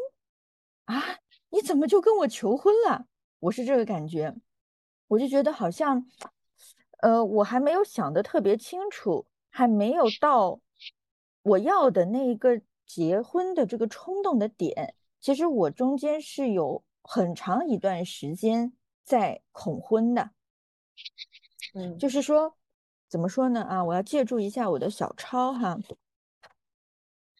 [0.85, 1.17] 啊，
[1.53, 3.05] 你怎么就跟我求婚了？
[3.37, 4.35] 我是这个感觉，
[5.07, 6.05] 我就觉得好像。
[6.97, 10.61] 呃，我还没有想的特别清楚，还没有到
[11.41, 14.95] 我要的那一个结婚的这个冲动的点。
[15.19, 18.71] 其实我中间是有很长一段时间
[19.03, 20.31] 在恐婚的，
[21.73, 22.55] 嗯，就是说，
[23.09, 23.63] 怎么说呢？
[23.63, 25.77] 啊，我要借助一下我的小抄哈，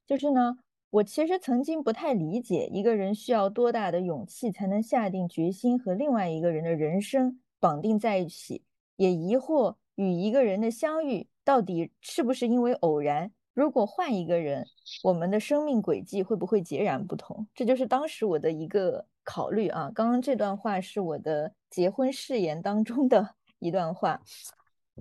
[0.06, 0.58] 就是呢，
[0.94, 8.64] 我其实曾经不太理解一个人需要多大的勇气才能下定决心和另外一个人的人生绑定在一起。
[8.98, 13.32] 也疑惑与一个人的相遇到底是不是因为偶然？
[13.56, 14.68] 如果换一个人，
[15.02, 17.48] 我们的生命轨迹会不会截然不同？
[17.56, 19.92] 这就是当时我的一个考虑啊。
[19.96, 24.22] 刚刚这段话是我的结婚誓言当中的 一段话，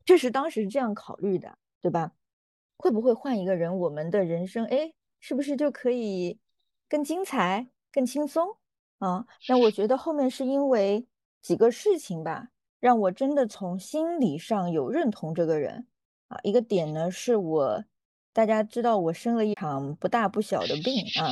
[0.07, 2.13] 这是当时这样考虑的，对吧？
[2.79, 6.39] 会不会换一个人，我们的人生哎，是不是就可以
[6.87, 8.57] 更精彩、更轻松
[8.99, 9.25] 啊？
[9.49, 11.07] 那我觉得后面是因为
[11.41, 12.49] 几个事情吧。
[12.81, 15.87] 让我真的从心理上有认同这个人
[16.27, 17.85] 啊，一个点呢是我，
[18.33, 21.31] 大家知道我生了一场不大不小的病啊，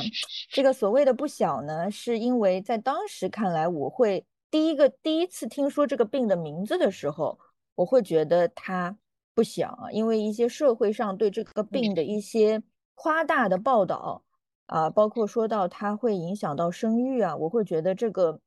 [0.49, 7.37] 这个所谓的不小呢，是因为在当时看来，我会第一个第一次听说这个病的名字的时候，
[7.75, 8.97] 我会觉得它
[9.33, 12.63] 不小啊，因为一些社会上对这个病的一些
[12.95, 14.23] 夸大的报道
[14.65, 18.39] 啊，包括说到它会影响到生育啊，我会觉得这个。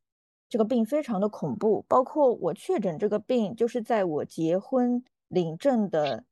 [0.46, 6.24] 这个病非常的恐怖，包括我确诊这个病，就是在我结婚领证的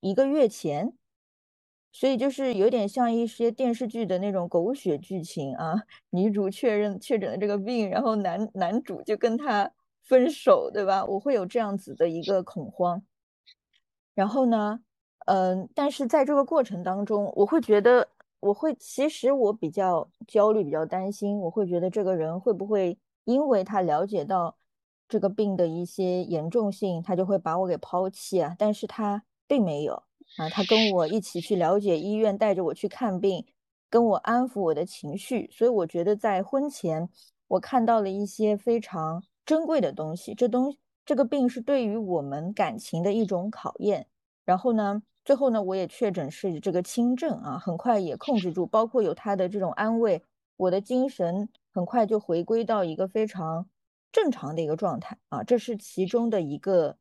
[0.00, 0.96] 一个月前，
[1.92, 9.70] 所以就是有点像一些电视剧的那种狗血剧情啊，女主确认确诊了这个病，然后男男主就跟她
[10.02, 11.04] 分手，对吧？
[11.04, 13.02] 我会有这样子的一个恐慌。
[14.14, 14.80] 然后呢，
[15.24, 18.06] 嗯，但是在这个过程当中，我会觉得，
[18.40, 22.98] 我会其实我比较焦虑，比较担心，我会觉得这个人会不会。
[23.24, 24.54] 因为他了解到
[25.08, 28.54] 这个病的一些严重性，他就会把我给抛弃啊。
[28.58, 29.94] 但是他并没有
[30.36, 33.46] 啊，他跟我一起去了解医院，带着我去看病，
[33.88, 35.48] 跟我安抚我的情绪。
[35.50, 37.08] 所以我觉得在婚前，
[37.48, 40.34] 我看到了一些非常珍贵的东西。
[40.34, 44.06] 这东这个病是对于我们感情的一种考验。
[44.44, 50.22] 然后呢，最后呢，我也确诊是这个轻症啊，很快也控制住，包括有他的这种安慰，
[50.56, 51.48] 我的精神。
[51.72, 53.68] 很快就回归到一个非常
[54.12, 56.96] 正常的一个状态啊，这是其中的一个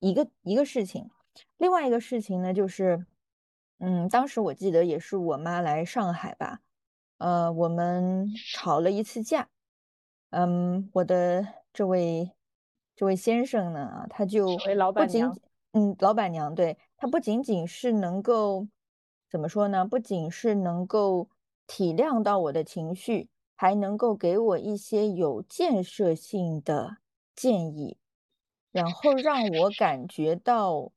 [0.00, 1.08] 一个一个事情。
[1.58, 3.06] 另外一个事情呢，就是，
[3.78, 6.58] 嗯，当时我记得也是我妈来上海吧，
[7.18, 9.48] 呃，我们吵了一次架。
[10.30, 12.32] 嗯，我的这位
[12.96, 14.56] 这位先生呢，他就
[14.92, 15.24] 不仅
[15.76, 18.68] 嗯，老板娘对她不仅仅是能够
[19.28, 19.84] 怎么说呢？
[19.84, 21.28] 不仅是能够
[21.66, 26.98] 体谅到我的情绪，还能够给我一些有建设性的
[27.34, 27.98] 建议，
[28.70, 30.92] 然后让我感觉到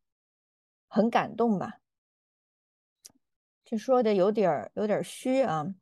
[0.87, 1.79] 很感动吧。
[3.65, 5.75] 这说的有点儿有点儿虚啊，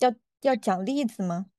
[0.00, 0.12] 要
[0.42, 1.50] 要讲例子吗？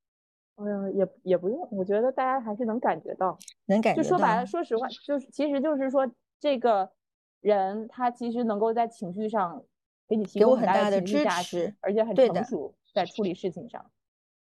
[0.57, 4.01] 嗯，也也不用，我觉得大家还是能感觉到，能感觉到。
[4.01, 6.05] 就说白了，说实话，就是其实就是说，
[6.41, 6.91] 这个
[7.39, 9.63] 人他其实能够在情绪上
[10.09, 13.89] 给你提供很大的支持，而且很成熟，在处理事情上。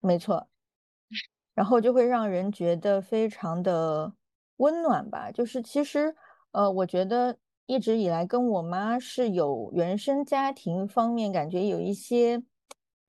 [0.00, 0.48] 没错，
[1.54, 4.12] 然后就会让人觉得非常的
[4.56, 5.30] 温暖吧。
[5.30, 6.16] 就是其实，
[6.52, 7.36] 呃，我觉得
[7.66, 12.42] 一直以来跟我妈是有原生家庭方面感觉有一些。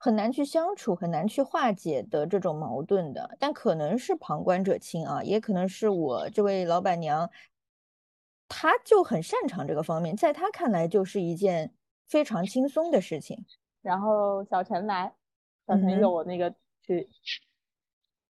[0.04, 7.30] 很难去相处，很难去化解的这种矛盾的，但可能是旁观者清啊，也可能是我这位老板娘，
[8.52, 11.74] 她就很擅长这个方面，在他看来就是一件
[12.10, 13.46] 非常轻松的事情。
[13.82, 15.14] 然后小陈来，
[15.66, 16.54] 小陈有那个
[16.86, 17.10] 去，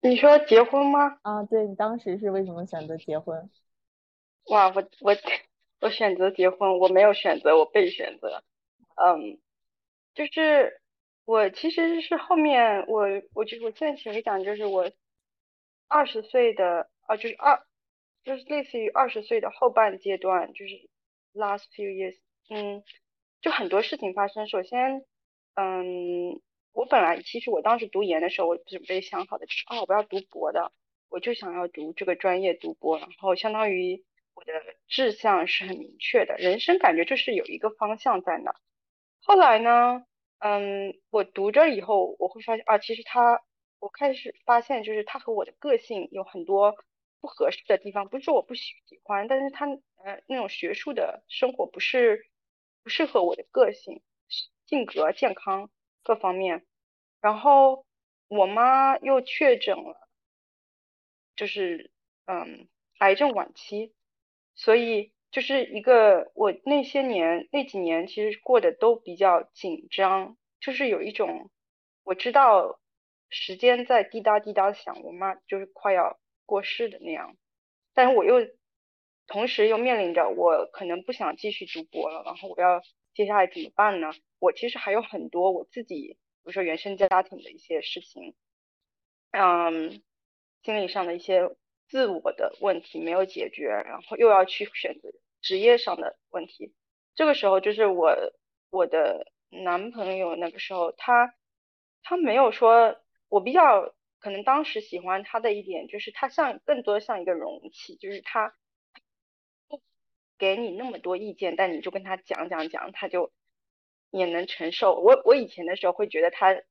[0.01, 1.17] 你说结婚吗？
[1.21, 3.49] 啊，对你当时是为什么选择结婚？
[4.51, 5.15] 哇，我我
[5.79, 8.43] 我选择结婚，我没有选择，我被选择，
[8.95, 9.39] 嗯，
[10.13, 10.81] 就是。
[11.25, 13.05] 我其实是后面，我
[13.35, 14.91] 我就我现在其实讲就是我
[15.87, 17.63] 二十岁的啊，就是二
[18.29, 20.87] 就是类似于二十岁的后半阶段，就是
[21.33, 22.15] last few years，
[22.47, 22.83] 嗯，
[23.41, 24.47] 就很多事情发生。
[24.47, 25.03] 首先，
[25.55, 26.39] 嗯，
[26.71, 30.71] 我本来其实我当时读研的时候，我准备想好的就是哦，我要读博的，
[31.09, 34.05] 我就想要读这个专业读博，然后相当于
[34.35, 34.53] 我的
[34.87, 38.53] 志向是很明确的，人生感觉就是有一个方向在那。
[39.21, 40.05] 后来呢？
[40.37, 43.41] 嗯，我读着以后，我会发现啊，其实他，
[43.79, 46.77] 我开始发现，就是他和我的个性有很多
[47.21, 48.07] 不合适的地方。
[48.09, 52.27] 不是说我不喜欢，但是他呃那种学术的生活不是
[52.83, 54.01] 不适合我的个性、
[54.65, 55.69] 性格、健康
[56.03, 56.65] 各方面。
[57.21, 57.85] 然后
[58.27, 60.09] 我妈又确诊了，
[61.35, 61.91] 就是
[62.25, 62.67] 嗯
[62.99, 63.93] 癌症晚期，
[64.55, 65.11] 所以。
[65.31, 71.51] 就是一个我那些年那几年其实过得都比较紧张，就是有一种
[72.03, 72.79] 我知道
[73.29, 76.19] 时间在滴答滴答响，我妈就是快要
[76.49, 77.37] 过世的那样，
[77.93, 78.35] 但是我又
[79.27, 82.81] 同时又面临着我可能不想继续读博了，然后我要
[83.13, 84.11] 接下来怎么办呢？
[84.39, 88.33] 我其实还有很多我自己，比如说原生家庭的一些事情，
[89.31, 90.01] 嗯，
[90.63, 91.55] 心理上的一些。
[91.91, 95.09] 自我的问题没有解决，然后又要去选择
[95.41, 96.71] 职业上的问题。
[97.15, 98.15] 这个时候就是我
[98.69, 101.33] 我的男朋友那个时候，他
[102.03, 102.95] 他没有说，
[103.27, 108.53] 我比较可能当时喜欢他的一点就是他像更多像一个容器，就是他
[109.67, 109.81] 不
[110.37, 113.31] 给你那么多意见，但你就跟他讲讲讲，他就
[114.11, 114.95] 也能承受。
[114.99, 116.61] 我我以前的时候会觉得他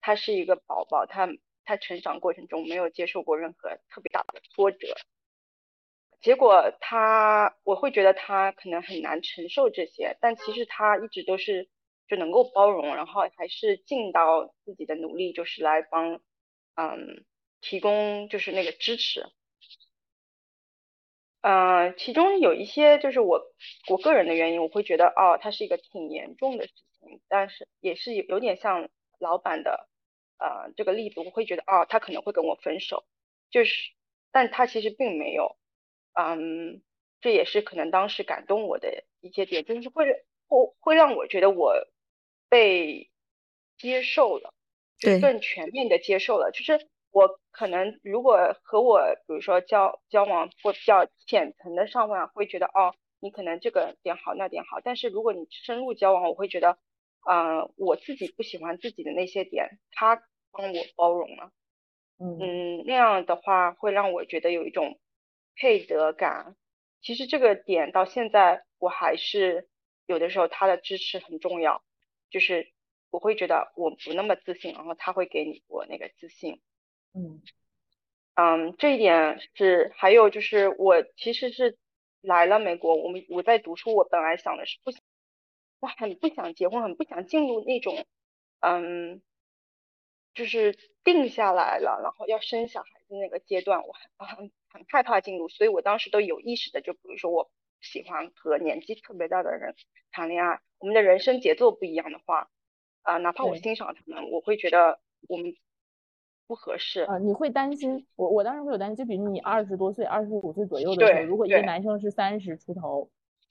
[0.00, 1.28] 他是一个宝宝，他。
[1.66, 4.94] 他成长过程中没有接受过任何特别大的挫折，
[6.20, 11.70] 结果他我会觉得他可能很难承受这些，但其实他一直都是
[12.06, 16.20] 就能够包容，然后还是尽到自己的努力，就是来帮
[16.76, 17.24] 嗯
[17.60, 19.26] 提供就是那个支持，
[21.42, 23.42] 嗯，其中有一些就是我
[23.90, 29.88] 我个人的原因，我会觉得哦，它是一个挺严重的事情，但是也是有有点像老板的。
[30.38, 33.04] 呃，这个例子我会觉得，哦，他可能会跟我分手，
[33.50, 33.92] 就是，
[34.32, 35.56] 但他其实并没有，
[36.14, 36.82] 嗯，
[37.20, 40.06] 这也是可能当时感动我的一些点，就是会
[40.48, 41.74] 会会让我觉得我
[42.48, 43.10] 被
[43.78, 44.53] 接受了，
[44.98, 46.50] 就更全面的接受了。
[46.52, 56.78] 就是我可能如果和我比如说交交往或比较浅层的上问，会觉得哦，你可能这个点好那点好，但是如果你深入交往，我会觉得。
[57.26, 60.22] 嗯，我自己不喜欢自己的那些点，他
[60.52, 61.52] 帮我包容了，
[62.18, 65.00] 嗯，那样的话会让我觉得有一种
[65.56, 66.54] 配得感。
[67.00, 69.70] 其实这个点到现在我还是
[70.04, 71.82] 有的时候他的支持很重要，
[72.28, 72.73] 就是
[73.14, 76.60] 我会觉得我不那么自信，然后他会给你我那个自信。
[77.12, 77.42] 嗯
[78.34, 81.78] 嗯，这一点是还有就是我其实是
[82.22, 85.00] 来了美国，我们我在读书，我本来想的是不想。
[85.78, 88.04] 我很不想结婚，很不想进入那种，
[88.58, 89.22] 嗯，
[90.34, 97.48] 就是定下来了，然后要生小孩的那个阶段，我很很很害怕进入，所以我当时都有意识的，就比如说我
[97.80, 99.76] 喜欢和年纪特别大的人
[100.10, 102.50] 谈恋爱，我们的人生节奏不一样的话，
[103.04, 104.98] 啊，哪怕我欣赏他们，我会觉得
[105.28, 105.54] 我们
[106.46, 107.02] 不合适。
[107.02, 113.10] 呃，你会担心我，我当时会有担心，就比如你二十多岁、二十五岁左右的时候，如果一个男生是三十出头，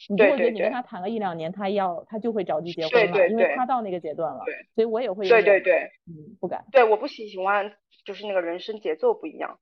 [0.10, 4.44] 你就会觉得你跟他谈个一两年，他要他就会着急结婚了，因为他到那个阶段了。
[4.46, 6.66] 对，所以我也会对对对，嗯，不敢。
[6.72, 7.74] 对，我不喜欢
[8.06, 9.60] 就是那个人生节奏不一样，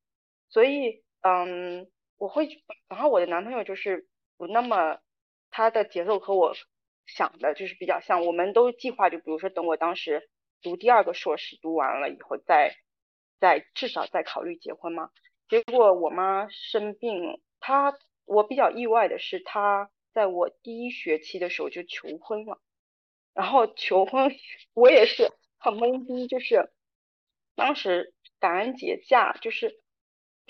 [0.49, 1.87] 所以嗯，
[2.17, 2.47] 我会，
[2.87, 4.99] 然后我的男朋友就是不那么
[5.51, 6.53] 他的节奏和我
[7.05, 10.29] 想的就是比较像，我们都计划就比如说等我当时
[10.61, 12.75] 读第二个硕士读完了以后再。
[13.41, 15.09] 再至少再考虑结婚嘛？
[15.49, 22.61] 结果我妈生病，她我比较意外的是，她在我第一学期的时候就求婚了。
[23.33, 24.31] 然后求婚，
[24.75, 26.71] 我也是很懵逼，就是
[27.55, 29.81] 当时感恩节假，就是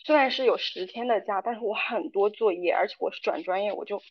[0.03, 4.01] 虽然是有十天的假，但是我很多作业，而且我是转专业，我就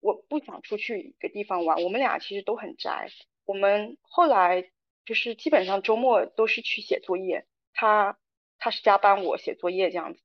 [0.00, 1.82] 我不想出去一个地方玩。
[1.82, 3.08] 我们俩其实都很宅，
[3.44, 4.70] 我们后来
[5.04, 7.46] 就是基本上周末都是去写作业。
[7.72, 8.18] 他
[8.58, 10.22] 他是加班我写作业这样子，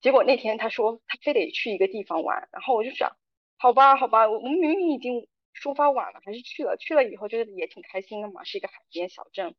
[0.00, 3.16] 结果那天他说他非得去一个地方玩，然后我就想，
[3.56, 6.76] 好吧好吧，我们明明已经出发晚了，还是去了。
[6.76, 9.54] 去了以后就是也挺开心的嘛，是一个海边小镇，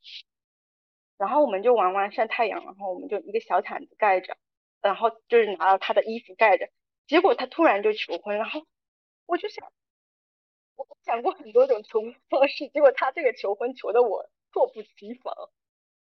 [1.18, 4.38] 然后我们就玩玩晒太阳，然后我们就一个小毯子盖着，
[4.82, 6.70] 然后就是拿了他的衣服盖着，
[7.08, 8.68] 结果他突然就求婚，然后
[9.26, 9.72] 我就想，
[10.76, 15.34] 我想过很多种求婚方式，结果他这个求婚求的我措不及防。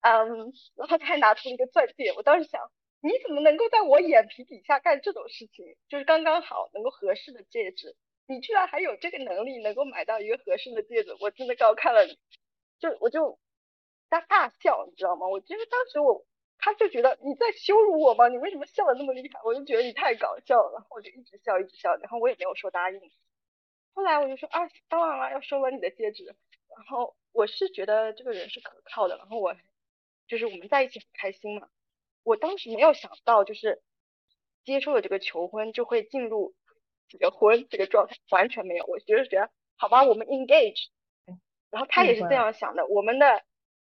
[0.01, 5.77] 嗯，然后他还拿出了一个钻戒，我当时想，你怎么能够在我眼皮底下干这种事情？
[5.89, 7.95] 就是刚刚好能够合适的戒指，
[8.27, 12.19] 你居然还有这个能力能够买到一个合适的戒指，我真的高看了你，
[12.81, 13.39] 就我就
[14.09, 15.29] 大大笑，你知道吗？
[15.29, 16.27] 我其实当时我
[16.63, 18.29] 他就觉得你在羞辱我吗？
[18.29, 19.41] 你为什么笑的那么厉害？
[19.45, 23.01] 我就觉得你太搞笑了，然后我就一直笑一直笑，然后我也没有说答应。
[23.93, 26.25] 后来我就说啊，当然了，要收了你的戒指。
[26.25, 29.55] 然后我是觉得这个人是可靠的，然后我。
[30.29, 31.69] 就是我们在一起很开心嘛，
[32.23, 33.83] 我当时没有想到，就是
[34.65, 36.55] 接受了这个求婚就会进入
[37.09, 38.87] 结婚这个状态，完全没有。
[38.87, 40.89] 我就是觉得，好吧，我们 engage，
[41.71, 43.43] 然后他也是这样想的，我们的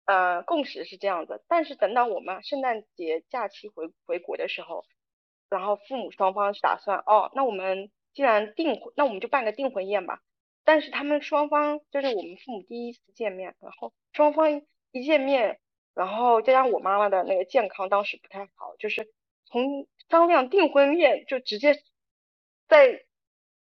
[0.06, 1.43] 呃共识是这样子。
[1.47, 4.86] 但是等到我们圣诞节假期回回国的时候，
[5.49, 10.22] 然后父母双方是打算，哦，那我们既然订婚，那我们就办个订婚宴吧。
[10.64, 15.60] 但是他们双方就是我们父母第一次见面，然后双方一见面。
[15.95, 19.14] 然后加上我妈妈的那个健康当时不太好，就是
[19.45, 21.76] 从商量订婚宴就直接
[22.68, 23.06] 在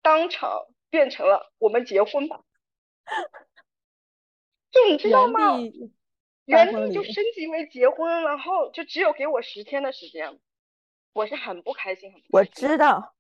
[0.01, 2.43] 当场变成了我们结婚吧，
[4.73, 5.59] 就你知道吗？
[5.59, 5.94] 原地
[6.47, 10.39] 就升级为结婚，然后就只有给我十天的时间，
[11.13, 13.15] 我是很不开心，很我知道，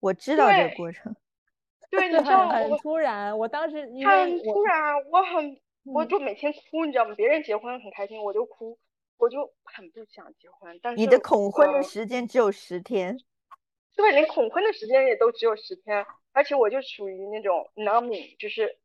[0.00, 1.14] 我知道这个过程，
[1.90, 5.60] 对，你知道很突然，我当时很突然，我很。
[5.84, 7.12] 我就每天哭，你知道吗？
[7.16, 8.78] 别人结婚很开心，我就哭，
[9.16, 10.78] 我就很不想结婚。
[10.80, 13.18] 但是你的恐婚的时间只有十天，
[13.96, 18.78] 对，连恐婚的时间也都只有十天，而且我就属于那种 numbing，就是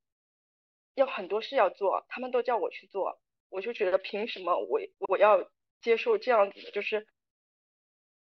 [0.96, 3.20] 要很多事要做，他们都叫我去做，
[3.50, 5.50] 我就觉得凭什么我我要
[5.82, 7.08] 接受这样子的，就是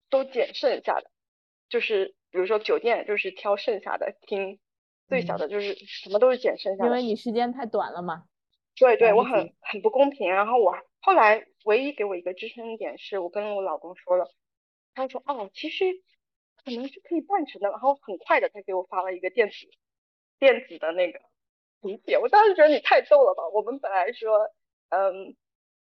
[0.09, 1.09] 都捡剩下的，
[1.69, 4.59] 就是比如说酒店就是挑剩下的听，
[5.07, 8.23] 最小的就是什么都是捡剩下的，因为你时间太短了嘛。
[8.79, 10.29] 对对，我很很不公平。
[10.29, 14.31] 然后我后来唯一给我一个支撑点是，我跟我老公说了，
[14.93, 15.85] 他说哦，其实
[16.63, 17.69] 可能是可以办成的。
[17.69, 19.55] 然后很快的，他给我发了一个电子
[20.37, 21.19] 电子的那个
[21.81, 22.19] 请帖。
[22.19, 23.49] 我当时觉得你太逗了吧。
[23.49, 24.47] 我们本来说，
[24.89, 25.35] 嗯，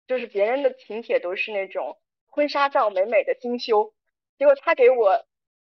[0.06, 3.94] 就是别人的请帖都是那种婚纱照美美的精修，
[4.38, 5.24] 结果他给我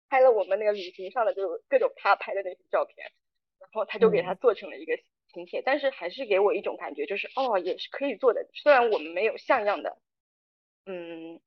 [0.08, 3.12] 拍了我们那个旅行上的就各种他拍的那些照片，
[3.58, 4.98] 然后他就给他做成了一个。
[5.32, 8.46] 请帖，但是还是给我一种感觉，就是哦，也是可以做的。
[8.54, 9.98] 虽然我们没有像样的，
[10.86, 11.40] 嗯，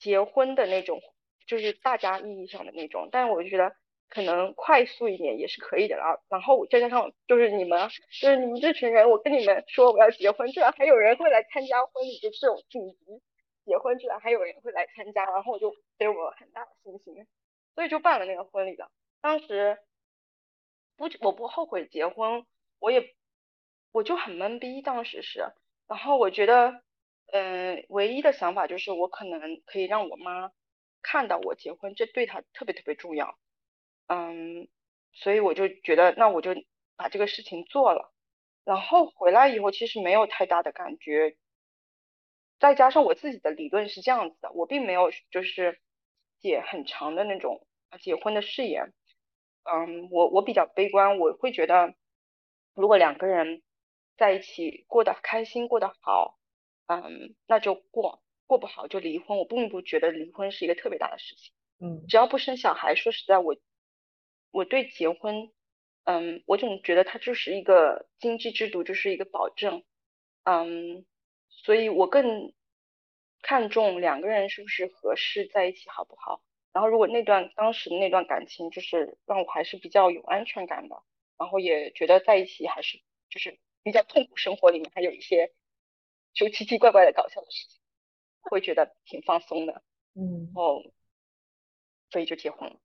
[0.00, 1.00] 结婚的那种，
[1.46, 3.76] 就是大家意义上的那种，但是我就觉得
[4.12, 6.22] 可能快速一点也是可以的了。
[6.28, 7.88] 然后再加上就是你们，
[8.20, 13.22] 就是你们这群人，我跟你们说我要结婚，居然还有人会来参加婚礼，就这种紧急
[13.64, 17.26] 结婚，居然还有人会来参加，然后我就给我很大的信心，
[17.74, 18.90] 所以就办了那个婚礼了。
[19.22, 19.78] 当时
[20.96, 22.44] 不，我不后悔结婚。
[22.78, 23.14] 我也
[23.92, 25.52] 我就很懵逼，当时是，
[25.86, 26.82] 然后我觉得，
[27.30, 30.50] 嗯，唯一的想法就是我可能可以让我妈
[31.00, 33.38] 看到我结婚，这对她特别特别重要，
[34.12, 34.68] 嗯，
[35.14, 36.50] 所以我就觉得那我就
[36.96, 38.12] 把这个事情做了，
[38.64, 41.36] 然后回来以后其实没有太大的感觉，
[42.60, 45.80] 再加上我自己的理论是这样子的，我并没有就是
[46.42, 47.66] 写很长的那种
[48.00, 48.92] 结婚的誓言，
[49.64, 51.94] 嗯，我我比较悲观，我会觉得。
[52.74, 53.62] 如果两个人
[54.16, 56.38] 在一起过得开心，过得好，
[56.86, 58.22] 嗯，那就过。
[58.46, 61.52] 过不好就离婚，我并不觉得离婚是一个特别大的事情。
[61.80, 63.56] 嗯，只要不生小孩，说实在，我
[64.52, 65.50] 我对结婚，
[66.04, 69.82] 嗯，我总觉得它就是一个经济制度，就是一个保证，
[70.44, 71.04] 嗯，
[71.48, 72.52] 所以我更
[73.40, 76.44] 看重两个人是不是合适在一起，好不好？
[76.72, 81.02] 然后如果那段当时的那段感情就是让我还是比较有安全感的，
[81.38, 85.52] 然后也觉得在一起还是就是比较痛苦，生活里面还有一些
[86.34, 87.80] 就奇奇怪怪的搞笑的事情，
[88.42, 89.82] 会觉得挺放松的，
[90.14, 90.82] 嗯，哦。
[92.10, 92.76] 所以就结婚了。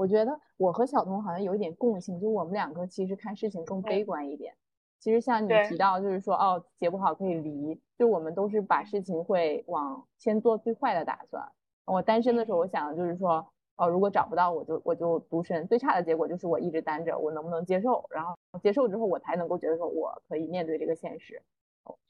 [0.00, 4.54] 我觉得我和小童好像有一点共性，就我们两个其实看事情更悲观一点。
[4.98, 11.46] 其实像你提到，就是说哦，结不好可以离，就我们都是把事情会往先做最坏的打算。
[11.84, 13.46] 我单身的时候，我想就是说
[13.76, 15.66] 哦，如果找不到，我就我就独身。
[15.66, 18.02] 最差的结果就是我一直单着，我能不能接受？
[18.08, 21.42] 然后接受之后，我才能够觉得说我可以面对这个现实，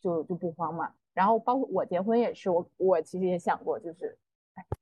[0.00, 0.92] 就就不慌嘛。
[1.12, 4.16] 然后包括我结婚也是，我我其实也想过，就是。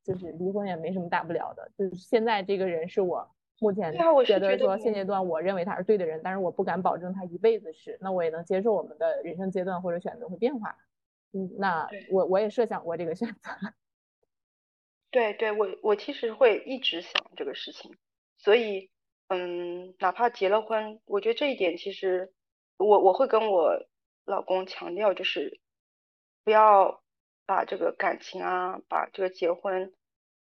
[0.03, 3.29] 就是离婚也没什么大不了的，就是现在这个人是我
[3.61, 3.93] 目前
[4.25, 10.77] 觉得说现阶段我认为他是对的人，但是我不敢保证他一辈子是，那我也能接受我们的人生阶段或者选择会变化，
[11.33, 13.51] 嗯，那我我也设想过这个选择。
[15.11, 17.97] 对对，我我其实会一直想这个事情，
[18.39, 18.91] 所以
[19.29, 22.33] 嗯，哪怕结了婚，我觉得这一点其实
[22.77, 23.87] 我我会跟我
[24.25, 25.61] 老公强调，就是
[26.45, 27.03] 不要。
[27.49, 29.95] 把这个感情啊，把这个结婚，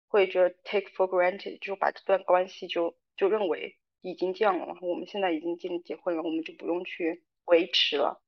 [0.09, 8.23] 会觉得 take for granted，就把这段关系就就认为已经这样了，然后我们现在已经进结婚了，我们就不用去维持了。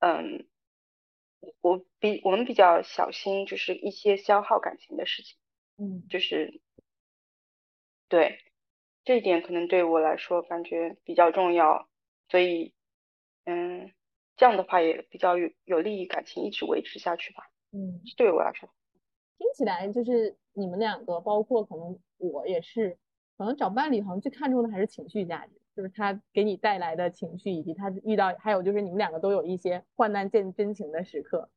[0.00, 0.46] 嗯，
[1.62, 5.38] 我比我们比较小心，就是一些消耗感情的事情。
[5.78, 6.60] 嗯，就是
[8.10, 8.38] 对
[9.02, 11.88] 这一点可能对我来说感觉比较重要，
[12.28, 12.74] 所以
[13.44, 13.94] 嗯，
[14.36, 17.49] 这样的话也比较有有利于感情一直维持下去吧。
[17.72, 18.68] 嗯，对我来说，
[19.38, 22.98] 听起来就是你们两个，包括可能我也是，
[23.38, 31.48] 可能找伴侣好像最看重的还是情绪价值，就是他给你带来的情绪，以及他遇到，还有就是你们两个都有一些患难见真情的时刻，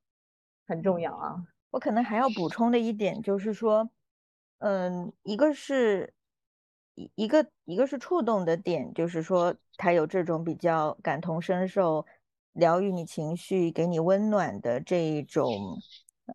[0.67, 1.43] 很重要啊。
[1.71, 3.89] 我可能还要补充的一点就是说，
[4.59, 6.13] 嗯，一个是
[6.93, 12.05] 一一个一个是触动的点，就是说他有这种比较感同身受。
[12.53, 15.75] 疗愈你情绪、给你温暖的这一种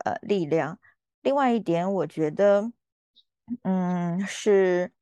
[0.04, 0.78] 呃力量。
[1.22, 2.72] 另外一点，我觉得，
[3.62, 4.92] 嗯，是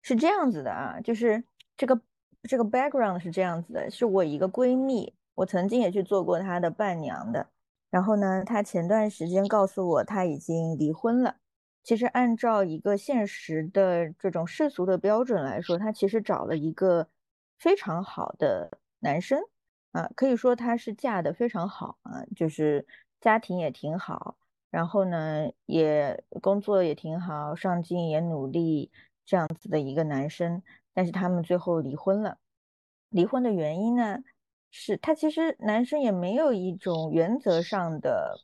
[0.00, 1.44] 是这样子的啊，就是
[1.76, 2.00] 这个
[2.42, 7.48] 这个 background 是这样子的，是我一个闺蜜，我曾经也去做过她的伴娘的。
[7.90, 11.36] 然后呢，她前段时间告诉我，她已经离婚了。
[11.82, 17.08] 其实按照一个现实的这种世俗的标准来说，她其实找了一个
[17.58, 18.78] 非常好的。
[19.04, 19.42] 男生
[19.92, 22.86] 啊，可以说他是嫁的非常好啊，就是
[23.20, 24.36] 家庭也挺好，
[24.70, 28.90] 然后呢，也工作也挺好，上进也努力，
[29.26, 30.62] 这样子的一个男生。
[30.94, 32.38] 但是他们最后离婚了。
[33.10, 34.20] 离婚的原因呢，
[34.70, 38.40] 是他其实男生也没有一种原则上的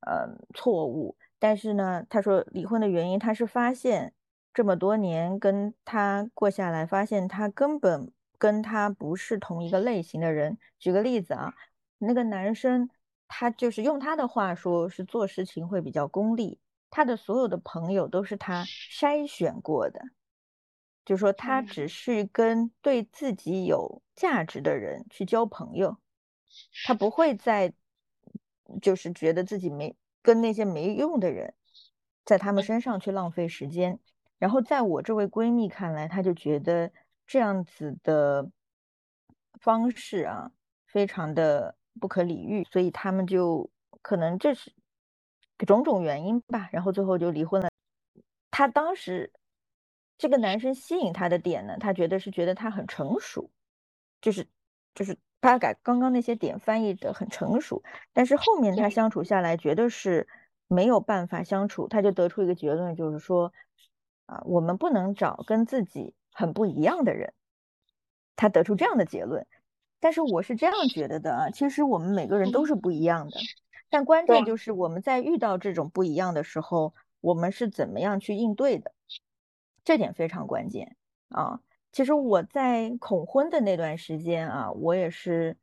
[0.00, 4.12] 呃错误，但是呢，他说离婚的原因，他是发现
[4.52, 8.12] 这么多年跟他过下来，发现他根本。
[8.38, 10.58] 跟他不是同一个类型的人。
[10.78, 11.54] 举个例子啊，
[11.98, 12.88] 那个男生
[13.26, 16.60] 他就是用他的话说，是做事情会比较功利。
[16.90, 20.00] 他的所有的朋友都是他筛选过的，
[21.04, 25.96] 就说他只是跟对自己有价值的人去交朋友，
[26.84, 27.72] 他不会再
[28.80, 31.54] 就是觉得自己没跟那些没用的人
[32.24, 33.98] 在他们身上去浪费时间。
[34.38, 36.92] 然后在我这位闺蜜看来，她就觉得。
[37.26, 38.50] 这样子的
[39.60, 40.50] 方式啊，
[40.86, 43.68] 非常的不可理喻，所以他们就
[44.02, 44.72] 可能这是
[45.66, 47.68] 种种原因吧，然后最后就离婚了。
[48.50, 49.32] 他当时
[50.18, 53.50] 这个男生吸引他的点呢，他觉得是觉得他很成熟，
[54.20, 54.46] 就是
[54.94, 60.28] 就是他改刚刚那些点翻译的很成熟，但是后面他相处下来，觉得是
[60.68, 63.52] 没有办法相处，他就得出一个结论，就是说
[64.26, 66.14] 啊，我们不能找跟自己。
[66.38, 67.32] 很不一样的人，
[68.36, 69.46] 他得出这样的结论，
[70.00, 73.40] 但是我是这样觉得的啊，其实我们每个人都是不一样的，
[73.88, 78.92] 但关键就是我们在遇到这种不一样的时候，我们是怎么样去应对的，
[79.82, 80.94] 这点非常关键
[81.30, 81.62] 啊。
[81.90, 85.56] 其实我在恐婚的那段时间啊，我也是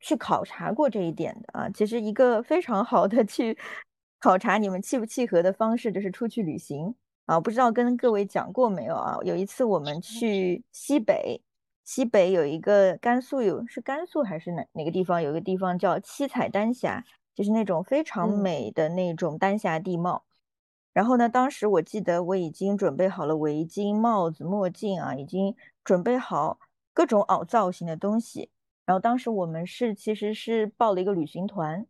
[0.00, 1.68] 去考察过这一点的啊。
[1.68, 3.58] 其实一个非常好的去
[4.18, 6.94] 考察你们契不契合的方式，就是出去旅行。
[7.26, 9.18] 啊，不知道跟各位讲过没有啊？
[9.22, 11.42] 有一次我们去西北，
[11.84, 15.20] 西北有一个甘肃有是甘肃还是哪哪个地方？
[15.20, 17.04] 有一个地方叫七彩丹霞，
[17.34, 20.24] 就是那种非常美的那种丹霞地貌。
[20.92, 26.60] 然后呢，当时我记得我已经准备好了围巾、帽子、墨镜啊，已经准备好
[26.94, 28.50] 各种凹造型的东西。
[28.84, 31.84] 然后当时我们是其实是报了一个旅行团，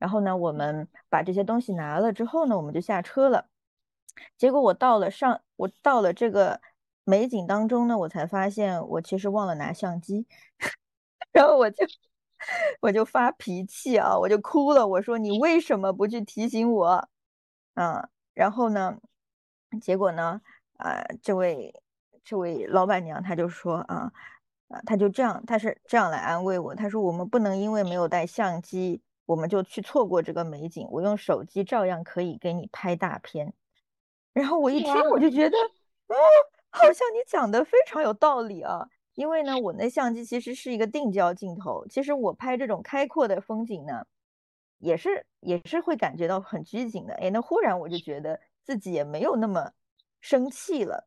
[0.00, 3.46] 然后呢，我们把这些东西拿了之后呢，我们就下车了。
[4.38, 6.60] 结果我到了上，我到了这个
[7.04, 10.26] 美景当中呢，我才发现我其实忘了拿相机，
[11.32, 11.86] 然后我就
[12.80, 17.08] 我就发脾气啊，我就哭了，我说你为什么不去提醒我？
[17.74, 18.08] 啊？
[18.34, 18.98] 然后呢，
[19.80, 20.40] 结果呢，
[20.76, 21.74] 啊，这位
[22.24, 24.10] 这位老板娘她就说啊，
[24.68, 33.52] 啊，她就这样，她是这样来安慰我，她说我们不能因为没有带相机，我们就去错过这个美景，我用手机照样可以给你拍大片。
[34.32, 35.56] 然后我一听我就觉得，
[36.08, 36.16] 哦，
[36.70, 44.04] 好像你讲的非常有道理啊，因为呢，我那相机其实是一个定焦镜头，其实我拍这种开阔的风景呢。
[44.82, 49.70] 也是也是会感觉到很拘谨的，哎，那忽然我就觉得自己也没有那么
[50.22, 51.06] 生气了，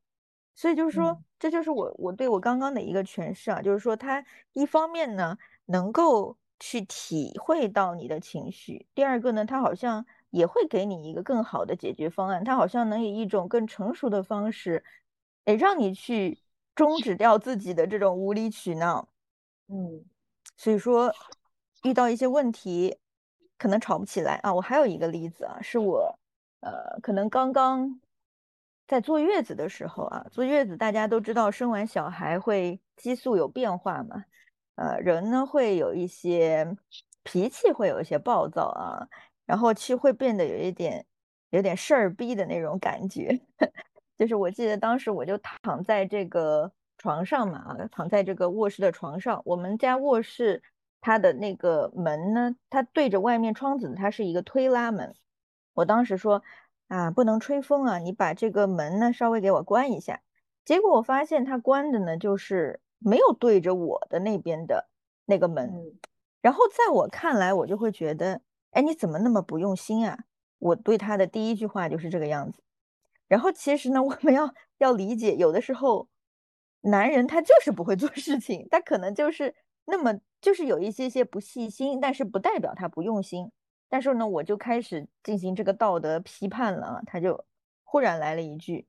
[0.53, 14.84] 所以就是说，这就是我我对我刚刚的一个诠释啊，就是说他一方面呢能够去体会到你的情绪，第二个呢，他好像也会给你一个更好的解决方案，他好像能以一种更成熟的方式，
[15.45, 16.39] 哎，让你去
[16.75, 19.07] 终止掉自己的这种无理取闹，
[19.67, 20.03] 嗯，
[20.57, 21.13] 所以说
[21.84, 22.97] 遇到一些问题。
[23.55, 24.53] 可能吵不起来啊！
[24.53, 26.19] 我还有一个例子啊，是我，
[26.59, 28.01] 呃，可能刚刚
[28.88, 34.25] 在坐月子的时候啊，坐月子大家都知道，生完小孩会激素有变化嘛，
[34.75, 36.75] 呃，人呢会有一些
[37.23, 39.07] 脾气，会有一些暴躁啊，
[39.53, 41.05] 然后气会变得有一点
[41.51, 43.39] 有点事儿逼的那种感觉。
[44.17, 50.63] 就是我记得当时我就躺在这个床上嘛，躺在这个卧室的床上，我们家卧室。
[51.05, 52.55] 它的那个门呢？
[52.69, 55.13] 它对着外面窗子，它是一个推拉门。
[55.73, 56.41] 我当时说
[56.87, 60.21] 啊，不能吹风啊，你把这个门呢稍微给我关一下。
[60.65, 64.87] 结果我发现它关的呢，就是没有对着我的那边的
[65.25, 65.69] 那个门。
[66.41, 68.41] 然后在我看来，我就会觉得，
[68.74, 70.26] 哎，你怎么那么不用心啊？
[70.59, 72.61] 我对他的第一句话就是这个样子。
[73.28, 76.07] 然后其实呢，我们要要理解，有的时候
[76.82, 79.55] 男人他就是不会做事情，他可能就是
[79.86, 80.19] 那么。
[80.43, 83.49] 就是有一些些不细心，但是不代表他不用心。
[83.88, 87.01] 但是呢，我就开始进行这个道德批判了。
[87.05, 87.45] 他就
[87.86, 88.86] 忽然来了一句：“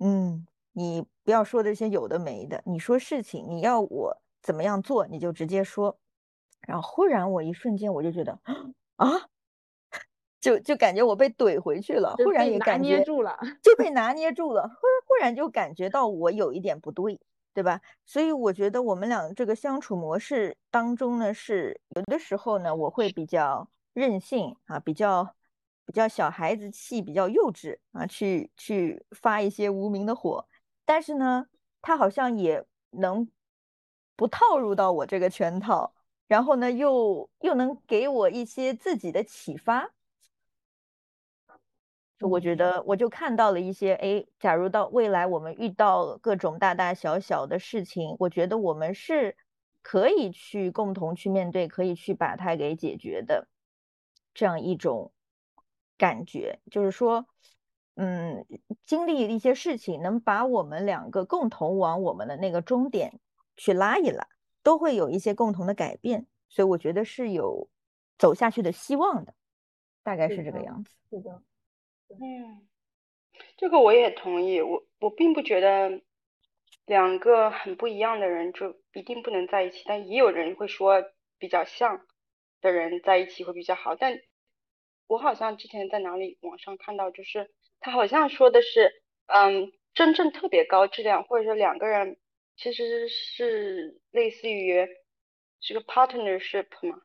[0.00, 5.98] 嗯，你不要说这些有的没的，你说事情，你要我怎么样做，你就直接说。”
[6.66, 8.38] 然后忽然我一瞬间我就觉得
[8.96, 9.06] 啊，
[10.40, 12.14] 就就感觉我被怼回去了。
[12.16, 14.62] 忽然也感觉住了，就被 拿捏住了。
[14.68, 17.20] 忽忽然就感觉到我有一点不对。
[17.54, 17.80] 对吧？
[18.04, 25.36] 所以我觉得我们俩这个相处模式当中呢，是有的时候呢，我会比较任性啊，比较
[25.86, 30.44] 比较小孩子气，比较幼稚啊，去去发一些无名的火。
[30.84, 31.46] 但是呢，
[31.80, 33.30] 他好像也能
[34.16, 35.94] 不套入到我这个圈套，
[36.26, 39.92] 然后呢，又又能给我一些自己的启发。
[42.20, 49.36] 我觉得我就看到了一些，哎，假如到未来我们遇到各种大大小小的事情，我觉得我们是
[49.82, 53.46] 可以去共同去面对，可以去把它给解决的，
[54.32, 55.12] 这样一种
[55.98, 57.26] 感觉，就是说，
[57.96, 58.46] 嗯，
[58.86, 63.20] 经历一些事情，能把我们两个共同往我们的那个终点
[63.56, 64.26] 去拉一拉，
[64.64, 67.68] 都会有一些共同的改变，所以我觉得是有
[68.18, 69.34] 走下去的希望的，
[70.02, 70.90] 大概是这个样子。
[71.10, 71.42] 是的。
[72.08, 72.66] 嗯，
[73.56, 74.60] 这个我也同意。
[74.60, 76.00] 我我并不觉得
[76.86, 81.04] 两个很不一样的人就一定不能在一起，但也有人会说
[81.38, 82.06] 比较像
[82.60, 83.94] 的人在一起会比较好。
[83.96, 84.18] 但
[85.06, 87.50] 我好像之前在哪里网上看到，就是
[87.80, 88.90] 他好像说的是，
[89.26, 92.16] 嗯，真正特别高质量，或者说两个人
[92.56, 94.86] 其实是类似于
[95.60, 97.00] 是个 partnership 嘛，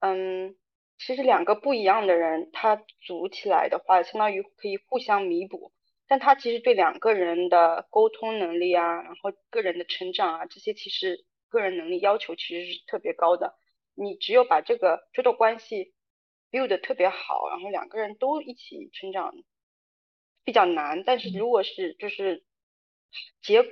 [0.00, 0.56] 嗯。
[1.02, 5.72] 其实两个不一样的人，他组起来的话，相当于可以互相弥补。
[6.06, 13.54] 但他其实对两个人的沟通能力啊，然后个人的成长啊，这些其实个人能力要求其实是特别高的。
[13.94, 15.94] 你只有把这个这段关系
[16.50, 19.32] build 特别好，然后两个人都一起成长，
[20.44, 21.02] 比较难。
[21.02, 22.44] 但是如果是就是
[23.40, 23.64] 结，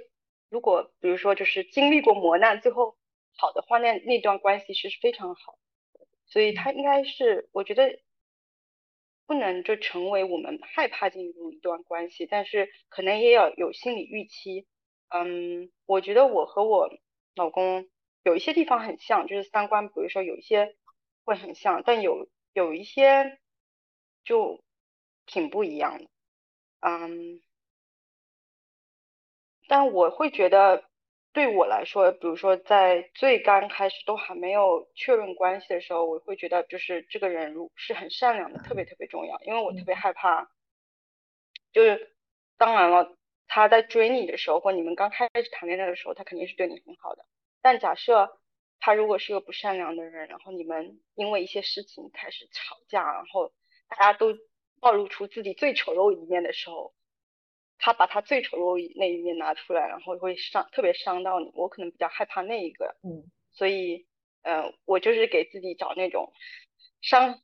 [0.50, 2.96] 如果比如说就是经历过磨难，最后
[3.36, 5.58] 好的话，那那段关系是非常好。
[6.26, 8.00] 所以他应该是，我觉得
[9.26, 14.66] 不能就成为我们害怕进入一段关系，但是可能也要有心理预期。
[15.08, 16.90] 嗯，我觉得我和我
[17.34, 17.88] 老公
[18.24, 20.76] 有一些地方很像，就是三观，比如说有一些
[21.24, 23.38] 会很像，但有有一些
[24.24, 24.62] 就
[25.24, 26.10] 挺不一样的，
[26.80, 27.40] 嗯，
[29.68, 30.82] 但我会觉得
[31.32, 40.50] 对我来说，比如说在最刚开始都还没有确认关系的时候，我会觉得就是这个人如是很善良的，特别特别重要，因为我特别害怕，
[41.72, 42.16] 就是
[42.56, 43.14] 当然了，
[43.46, 47.24] 他在追你的时候，或你们刚开始谈恋爱的时候，他肯定是对你很好的，
[47.62, 48.36] 但假设。
[48.80, 53.52] 他如果是个不善良的人，然后你们因为一些事情开始吵架，然后
[53.88, 54.32] 大家都
[54.80, 56.94] 暴露出自己最丑陋一面的时候，
[57.78, 61.50] 他把他最丑陋那一面拿出来，然后会伤，特别伤到你。
[61.54, 64.06] 我可能比较害怕那一个，嗯，所以，
[64.42, 66.32] 呃，我就是给自己找那种
[67.00, 67.40] 伤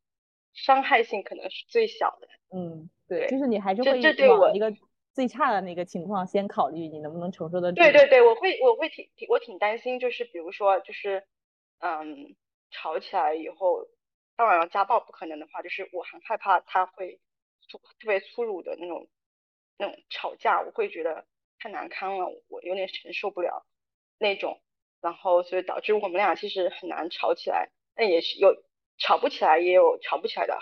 [0.53, 4.73] 伤害性可能是最小的，嗯，对，就是你还是会这对我一个。
[5.15, 7.77] 最差的那个情况，先考虑你能不能承受得住。
[7.77, 11.23] 对对对，我会我会挺挺我挺担心，就是比如说就是
[11.79, 12.35] 嗯
[12.73, 13.87] 吵起来以后，
[14.35, 17.21] 当然了家暴不可能的话，就是我很害怕他会
[17.69, 19.07] 粗特别粗鲁的那种
[19.79, 21.27] 那种吵架，我会觉得
[21.59, 23.67] 太难堪了，我有点承受不了
[24.19, 24.61] 那种，
[25.01, 28.55] 然后所以导致我们俩其实很难吵起来，但也是有
[28.99, 30.59] 吵不起来也有吵不起来的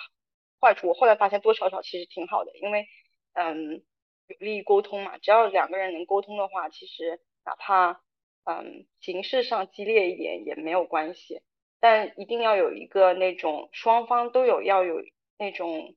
[0.61, 0.89] 坏处。
[0.89, 2.87] 我后来发现多吵吵其实挺好的，因为
[3.33, 3.83] 嗯。
[4.29, 5.19] 有利于沟通嘛？
[5.19, 8.01] 只要两个人能沟通的话，其实哪怕
[8.45, 11.43] 嗯形式上激烈一点也没有关系。
[11.81, 15.03] 但一定要有一个那种双方都有要有
[15.39, 15.97] 那种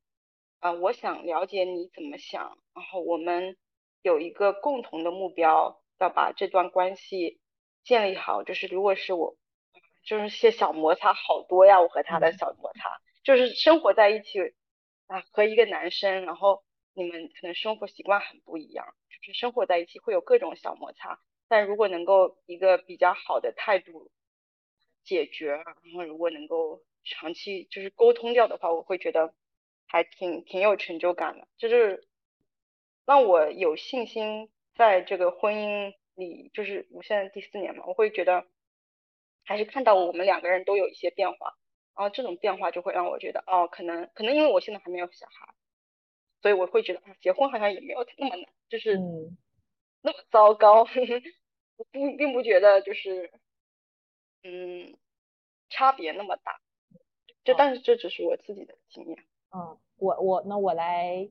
[0.59, 3.57] 啊，我想了解你怎么想，然后我们
[4.01, 7.39] 有一个共同的目标，要把这段关系
[7.83, 8.43] 建立好。
[8.43, 9.37] 就是如果是我，
[10.03, 12.89] 就是些小摩擦好多呀，我和他的小摩擦，
[13.23, 14.39] 就是生活在一起
[15.07, 16.63] 啊，和一个男生，然后。
[16.97, 24.09] 你们可能生活习惯很不一样，就是生活在一起会有各种小摩擦，但如果能够一个比较好的态度
[25.03, 29.33] 解决，然后如果能够长期就是沟通掉的话，我会觉得
[29.95, 32.05] 还挺挺有成就感的，就是
[33.05, 38.45] 让我有信心在这个婚姻里，就是我现在第四年嘛，我会觉得
[39.45, 41.55] 还是看到我们两个人都有一些变化，
[41.95, 45.55] 然后这种变化就会让我觉得哦，可能可能因为我现在还没有小孩。
[46.41, 48.97] 所以我会觉得啊，结婚好像也没有那么难，就是
[50.03, 50.83] 那么糟糕。
[51.77, 53.31] 我不并不觉得就是
[54.43, 54.97] 嗯
[55.69, 56.59] 差别那么大，
[57.45, 59.25] 就但是这只是我自己的经验。
[59.55, 61.29] 嗯，我我那我来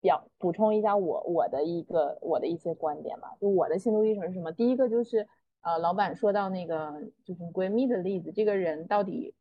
[0.00, 3.34] 表补充一下我我的一个我的一些观点吧。
[3.40, 4.52] 就我的心路历程是什么？
[4.52, 5.26] 第一个就是
[5.62, 6.92] 呃，老板说到那个
[7.24, 9.34] 就是闺蜜的例子，这个人到底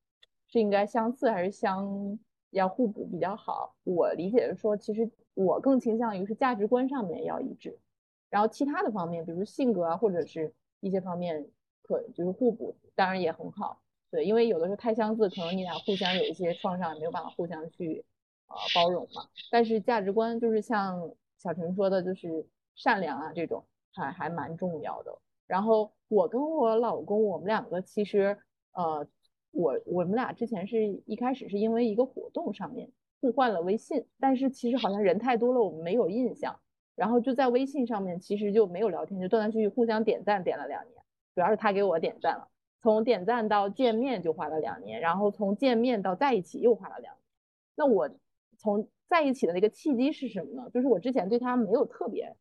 [0.47, 2.19] 是应该相似还是相？
[2.53, 7.80] 要互补比较好，我理解是说，其实我更倾向于是价值观上面要一致，
[8.30, 11.47] 然后其他的方面，比如性格啊，或者是一些方面
[11.82, 13.82] 可就是互补，当然也很好。
[14.11, 18.05] 对，因为有的时候太相似，可能你俩互相有一些创伤，没有办法互相去
[18.54, 19.24] 呃包容嘛。
[19.51, 25.18] 但是价值观就是像小陈说的，就是善良啊这种还还蛮重要的。
[25.47, 28.38] 然后我跟我老公，我们两个其实
[28.74, 29.08] 呃。
[29.56, 32.91] 我我们俩之前是一开始是因为一个活动上面
[33.22, 36.60] 互换了微信，但是其实好像人太多了，我们没有印象，
[36.95, 40.95] 然后就在微信上面其实就没有聊天，就断断续续互相点赞点了两年，
[41.36, 42.47] 主要是他给我点赞了，
[42.82, 47.22] 从点赞到见面就花了两年，然后从见面到在一起又花了两年。
[47.76, 48.10] 那我
[48.64, 50.68] 从在一起的那个契机是什么呢？
[50.72, 52.36] 就是我之前对他没有特别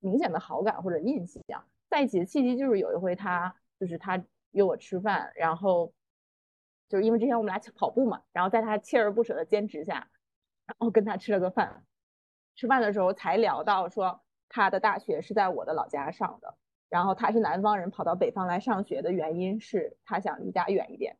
[0.00, 5.92] 明显的好感或者印象，在一起的契机就是有一回他就是他约我吃饭，然后。
[6.90, 10.08] 就是因为之前我们俩跑步嘛，然后在他锲而不舍的坚持下，
[10.64, 11.84] 然后跟他吃了个饭。
[12.54, 16.56] 吃饭的时候才聊到说他的大学是在我的老家上的，
[16.88, 21.18] 然后他是南方人跑到北方来上学的原因是他想离家远一点，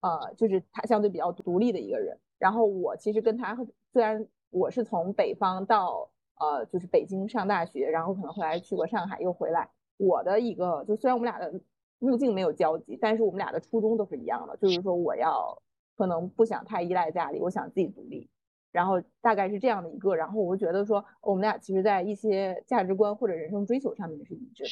[0.00, 2.18] 呃，就是他相对比较独立的一个人。
[2.38, 3.56] 然后我其实跟他
[3.92, 11.60] 虽然我是从北方到呃就是北京上大学，然后可能后来去过上海又回来，我的一个就虽然我们俩的。
[12.00, 15.62] 路径没有交集，但是我们俩的初衷都是一样的，就是说我要
[15.96, 18.28] 可能不想太依赖家里，我想自己独立，
[18.70, 24.70] 然后大概是这样的一个，然后我就觉得说我们俩其实在一些价值观或者人生追求上面是一致的，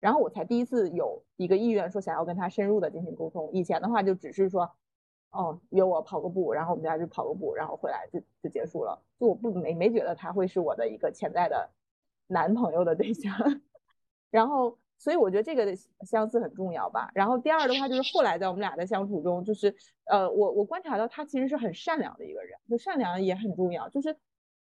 [0.00, 4.70] 然后我才第一次有一个意愿说想要跟他深入的进行沟通，以前的话就只是说
[5.34, 11.68] 哦约我跑个步，然后我们俩就跑个步，然后回来就就结束了，就我不没没觉得他会是我的一个潜在的
[12.26, 13.34] 男朋友的对象，
[14.30, 14.78] 然后。
[14.96, 15.76] 所以我觉得这个
[16.06, 17.10] 相似很重要吧。
[17.14, 19.74] 然后第二的话就是后来在我们俩的相处中，就是
[20.04, 23.88] 呃，我我观察到他其实是很善良的一个人，就善良也很重要。
[23.88, 24.16] 就是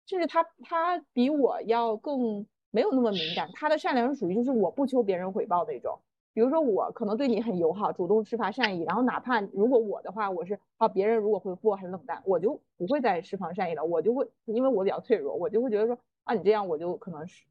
[0.07, 5.99] 甚至他他比我要更没有那么敏感，他的善良属于就是我不求别人回报那种。
[6.35, 17.45] 比如说我可能对你很友好，主动释发善意，然后哪怕如果我的话，我是啊，别人如果回复我很冷淡，我就不会再释放善意了，我就会因为我比较脆弱，我就会觉得说啊，你这样我就可能是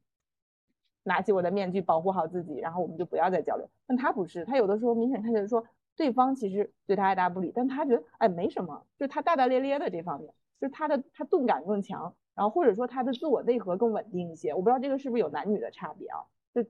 [1.02, 3.66] 拿起我的面具保护好自己，然后我们就不要再交流。
[3.86, 5.64] 但他不是，他有的时候明显看起来说
[5.96, 14.52] 对方其实对他爱答不理，但他觉得哎没什么，就他大大咧咧的这方面，就是他的他钝感更强，然后或者说他的自我内核更稳定一些。
[14.52, 16.20] 我不知道这个是不是有男女的差别啊？
[16.54, 16.62] 就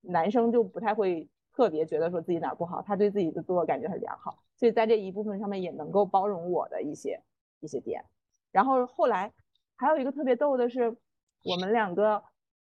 [0.00, 1.28] 男生就不太会。
[1.52, 7.20] 特别觉得说自己哪不好，他对自己的自我感觉很良好，所以在这一部分上面也能够包容我的一些
[7.60, 8.04] 一些点。
[8.52, 9.32] 然后后来
[9.76, 10.96] 还有一个特别逗的是，
[11.44, 12.22] 我们两个，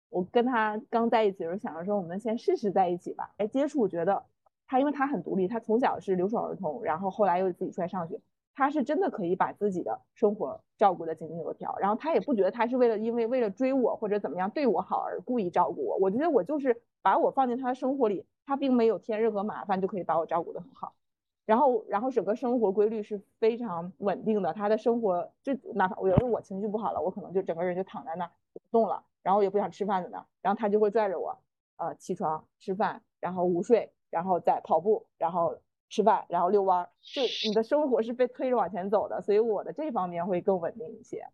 [0.10, 3.34] 我跟他刚在一起的时候想着说，我们先试试在一起吧。
[3.38, 4.26] 哎，接触觉得
[4.68, 8.20] 他，因为他很独立，他从小是留守儿童，然后后来又自己出来上学，
[8.54, 11.78] 他是真的可以把自己的生活照顾的井井有条。
[11.80, 15.98] 然后他也不觉得他是为了因为为了追我或者怎么样对我好而故意照顾我。
[15.98, 18.26] 我觉得我就是把我放进他的生活里。
[18.46, 20.94] 他并没有添任何麻烦，就可以把我照顾得很好，
[21.46, 24.54] 然后，然后整个生活规律是非常稳定的。
[24.54, 31.38] 他的生活就哪怕我有时候我情绪不好了，我可能就整个人就躺在那不动了，然后也不想吃饭的呢，然后他就会拽着我，
[31.78, 35.58] 呃，起床吃饭，然后午睡，然后再跑步，然后
[35.90, 41.28] 吃饭，然后遛弯儿，就你的生活是被推着往前走的，所以我的这方面会更稳定一些。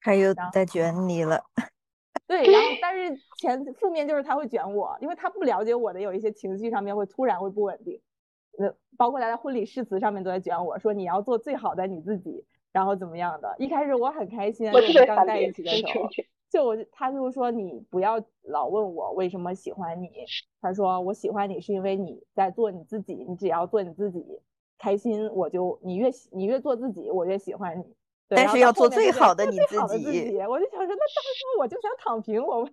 [0.00, 1.44] 他又在卷你了。
[2.28, 7.98] 对，然后但是前负面就是他会卷我，因为他不了解我的有一些情绪上面会突然会不稳定，
[8.58, 13.56] 那包括他在婚礼誓词上面都在卷我说你要做最好的你自己，然后怎么样的。
[13.58, 16.06] 一开始我很开心，就是刚在一起的时候，
[16.50, 20.10] 就我他就说你不要老问我为什么喜欢你，
[20.60, 24.22] 他说我喜欢你是因为你在做你自己，你只要做你自己
[24.78, 27.84] 开心，我就你越你越做自己，我越喜欢你。
[28.28, 32.68] 但是要做最好的 你自己，我就想说，那当时我就想躺平，我，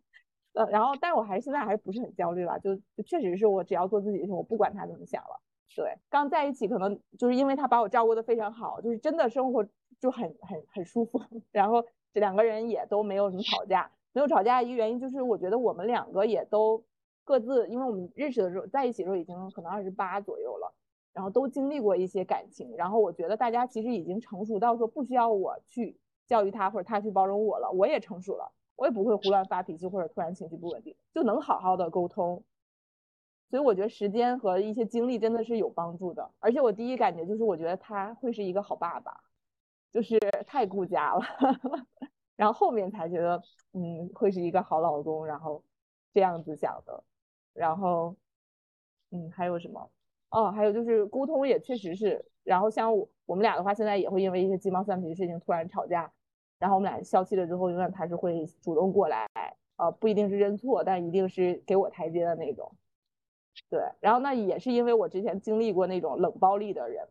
[0.54, 5.40] 呃，然后，但我还现在还不是很焦虑了，就就确实是我只要做自己就行，我不管他怎么想了。
[5.76, 9.66] 对，刚在一起可能就是因为他把我照顾的非常好，就是真的生活
[10.00, 11.84] 就很很很舒服， 然后
[12.14, 16.84] 这两个人也都没有什么吵架，没有吵架一个原因就是我觉得我们两个也都
[17.24, 20.74] 各自，因为我们认识的时候在一起的时候已经可能二十八左右了。
[21.16, 25.98] 然后都经历过一些感情，然后我觉得大家其实已经成熟到说不需要我去
[26.28, 32.44] 教育他或者他去包容我了，我也成熟了，我也不会胡乱发脾气或者突然情绪不稳定，就能好好的沟通。
[33.50, 39.22] 所以我觉得时间和一些经历真的是有帮助的，而且我第一感觉就是我觉得他会是一个好爸爸，
[39.92, 41.22] 就是太顾家了，
[42.36, 43.42] 然后后面才觉得
[43.72, 45.64] 嗯会是一个好老公，然后
[46.14, 47.04] 这样子想的，
[47.54, 48.18] 然后
[49.12, 49.90] 嗯还有什么？
[50.30, 56.12] 哦，还有就是沟通也确实是，然后像我我们俩的话，现在也会因为一些鸡毛蒜皮的事情突然吵架，
[56.60, 59.28] 然后我们俩消气了之后，永远他是会主动过来，
[59.78, 62.70] 呃，不一定是认错，但一定是给我台阶的那种。
[63.70, 67.08] 对，然后那也是因为我之前经历过那种冷暴力的人，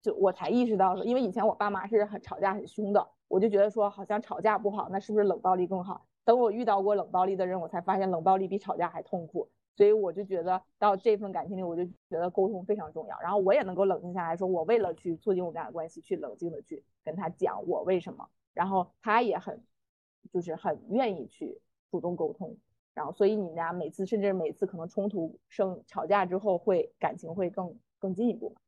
[0.00, 6.06] 就我才意识到说，因为以前我爸妈是很吵架很凶的，我就觉得说好像吵架不好，那是不是冷暴力更好？
[6.24, 9.50] 等我遇到过冷暴力的人，我才发现冷暴力比吵架还痛苦。
[9.78, 13.16] 所以我就觉得到这份感情里，我就觉得沟通非常重要。
[13.20, 18.28] 然后我也能够冷静下来说，我为了去促进我们俩的关系，去冷静的去跟他讲我为什么。
[18.52, 19.62] 然后他也很，
[20.32, 21.60] 就是很愿意去
[21.92, 22.56] 主动沟通。
[22.92, 28.60] 然后所以你们俩每次，甚至每次可能冲突生吵架之后，会感情会更更进一步嘛。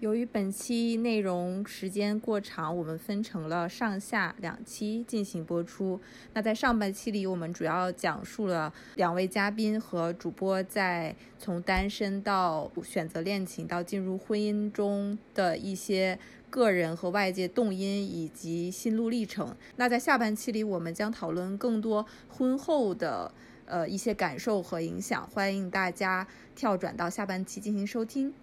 [0.00, 5.98] 由于本期内容时间过长，我们分成了上下两期进行播出。
[6.34, 16.18] 那在上半期里，我们主要讲述了两位嘉宾和主播在从单身到选择恋情到进入婚姻中的一些
[16.50, 19.56] 个人和外界动因以及心路历程。
[19.76, 23.32] 那在下半期里，我们将讨论更多婚后的
[23.64, 25.26] 呃一些感受和影响。
[25.32, 28.34] 欢迎大家跳转到下半期进行收听。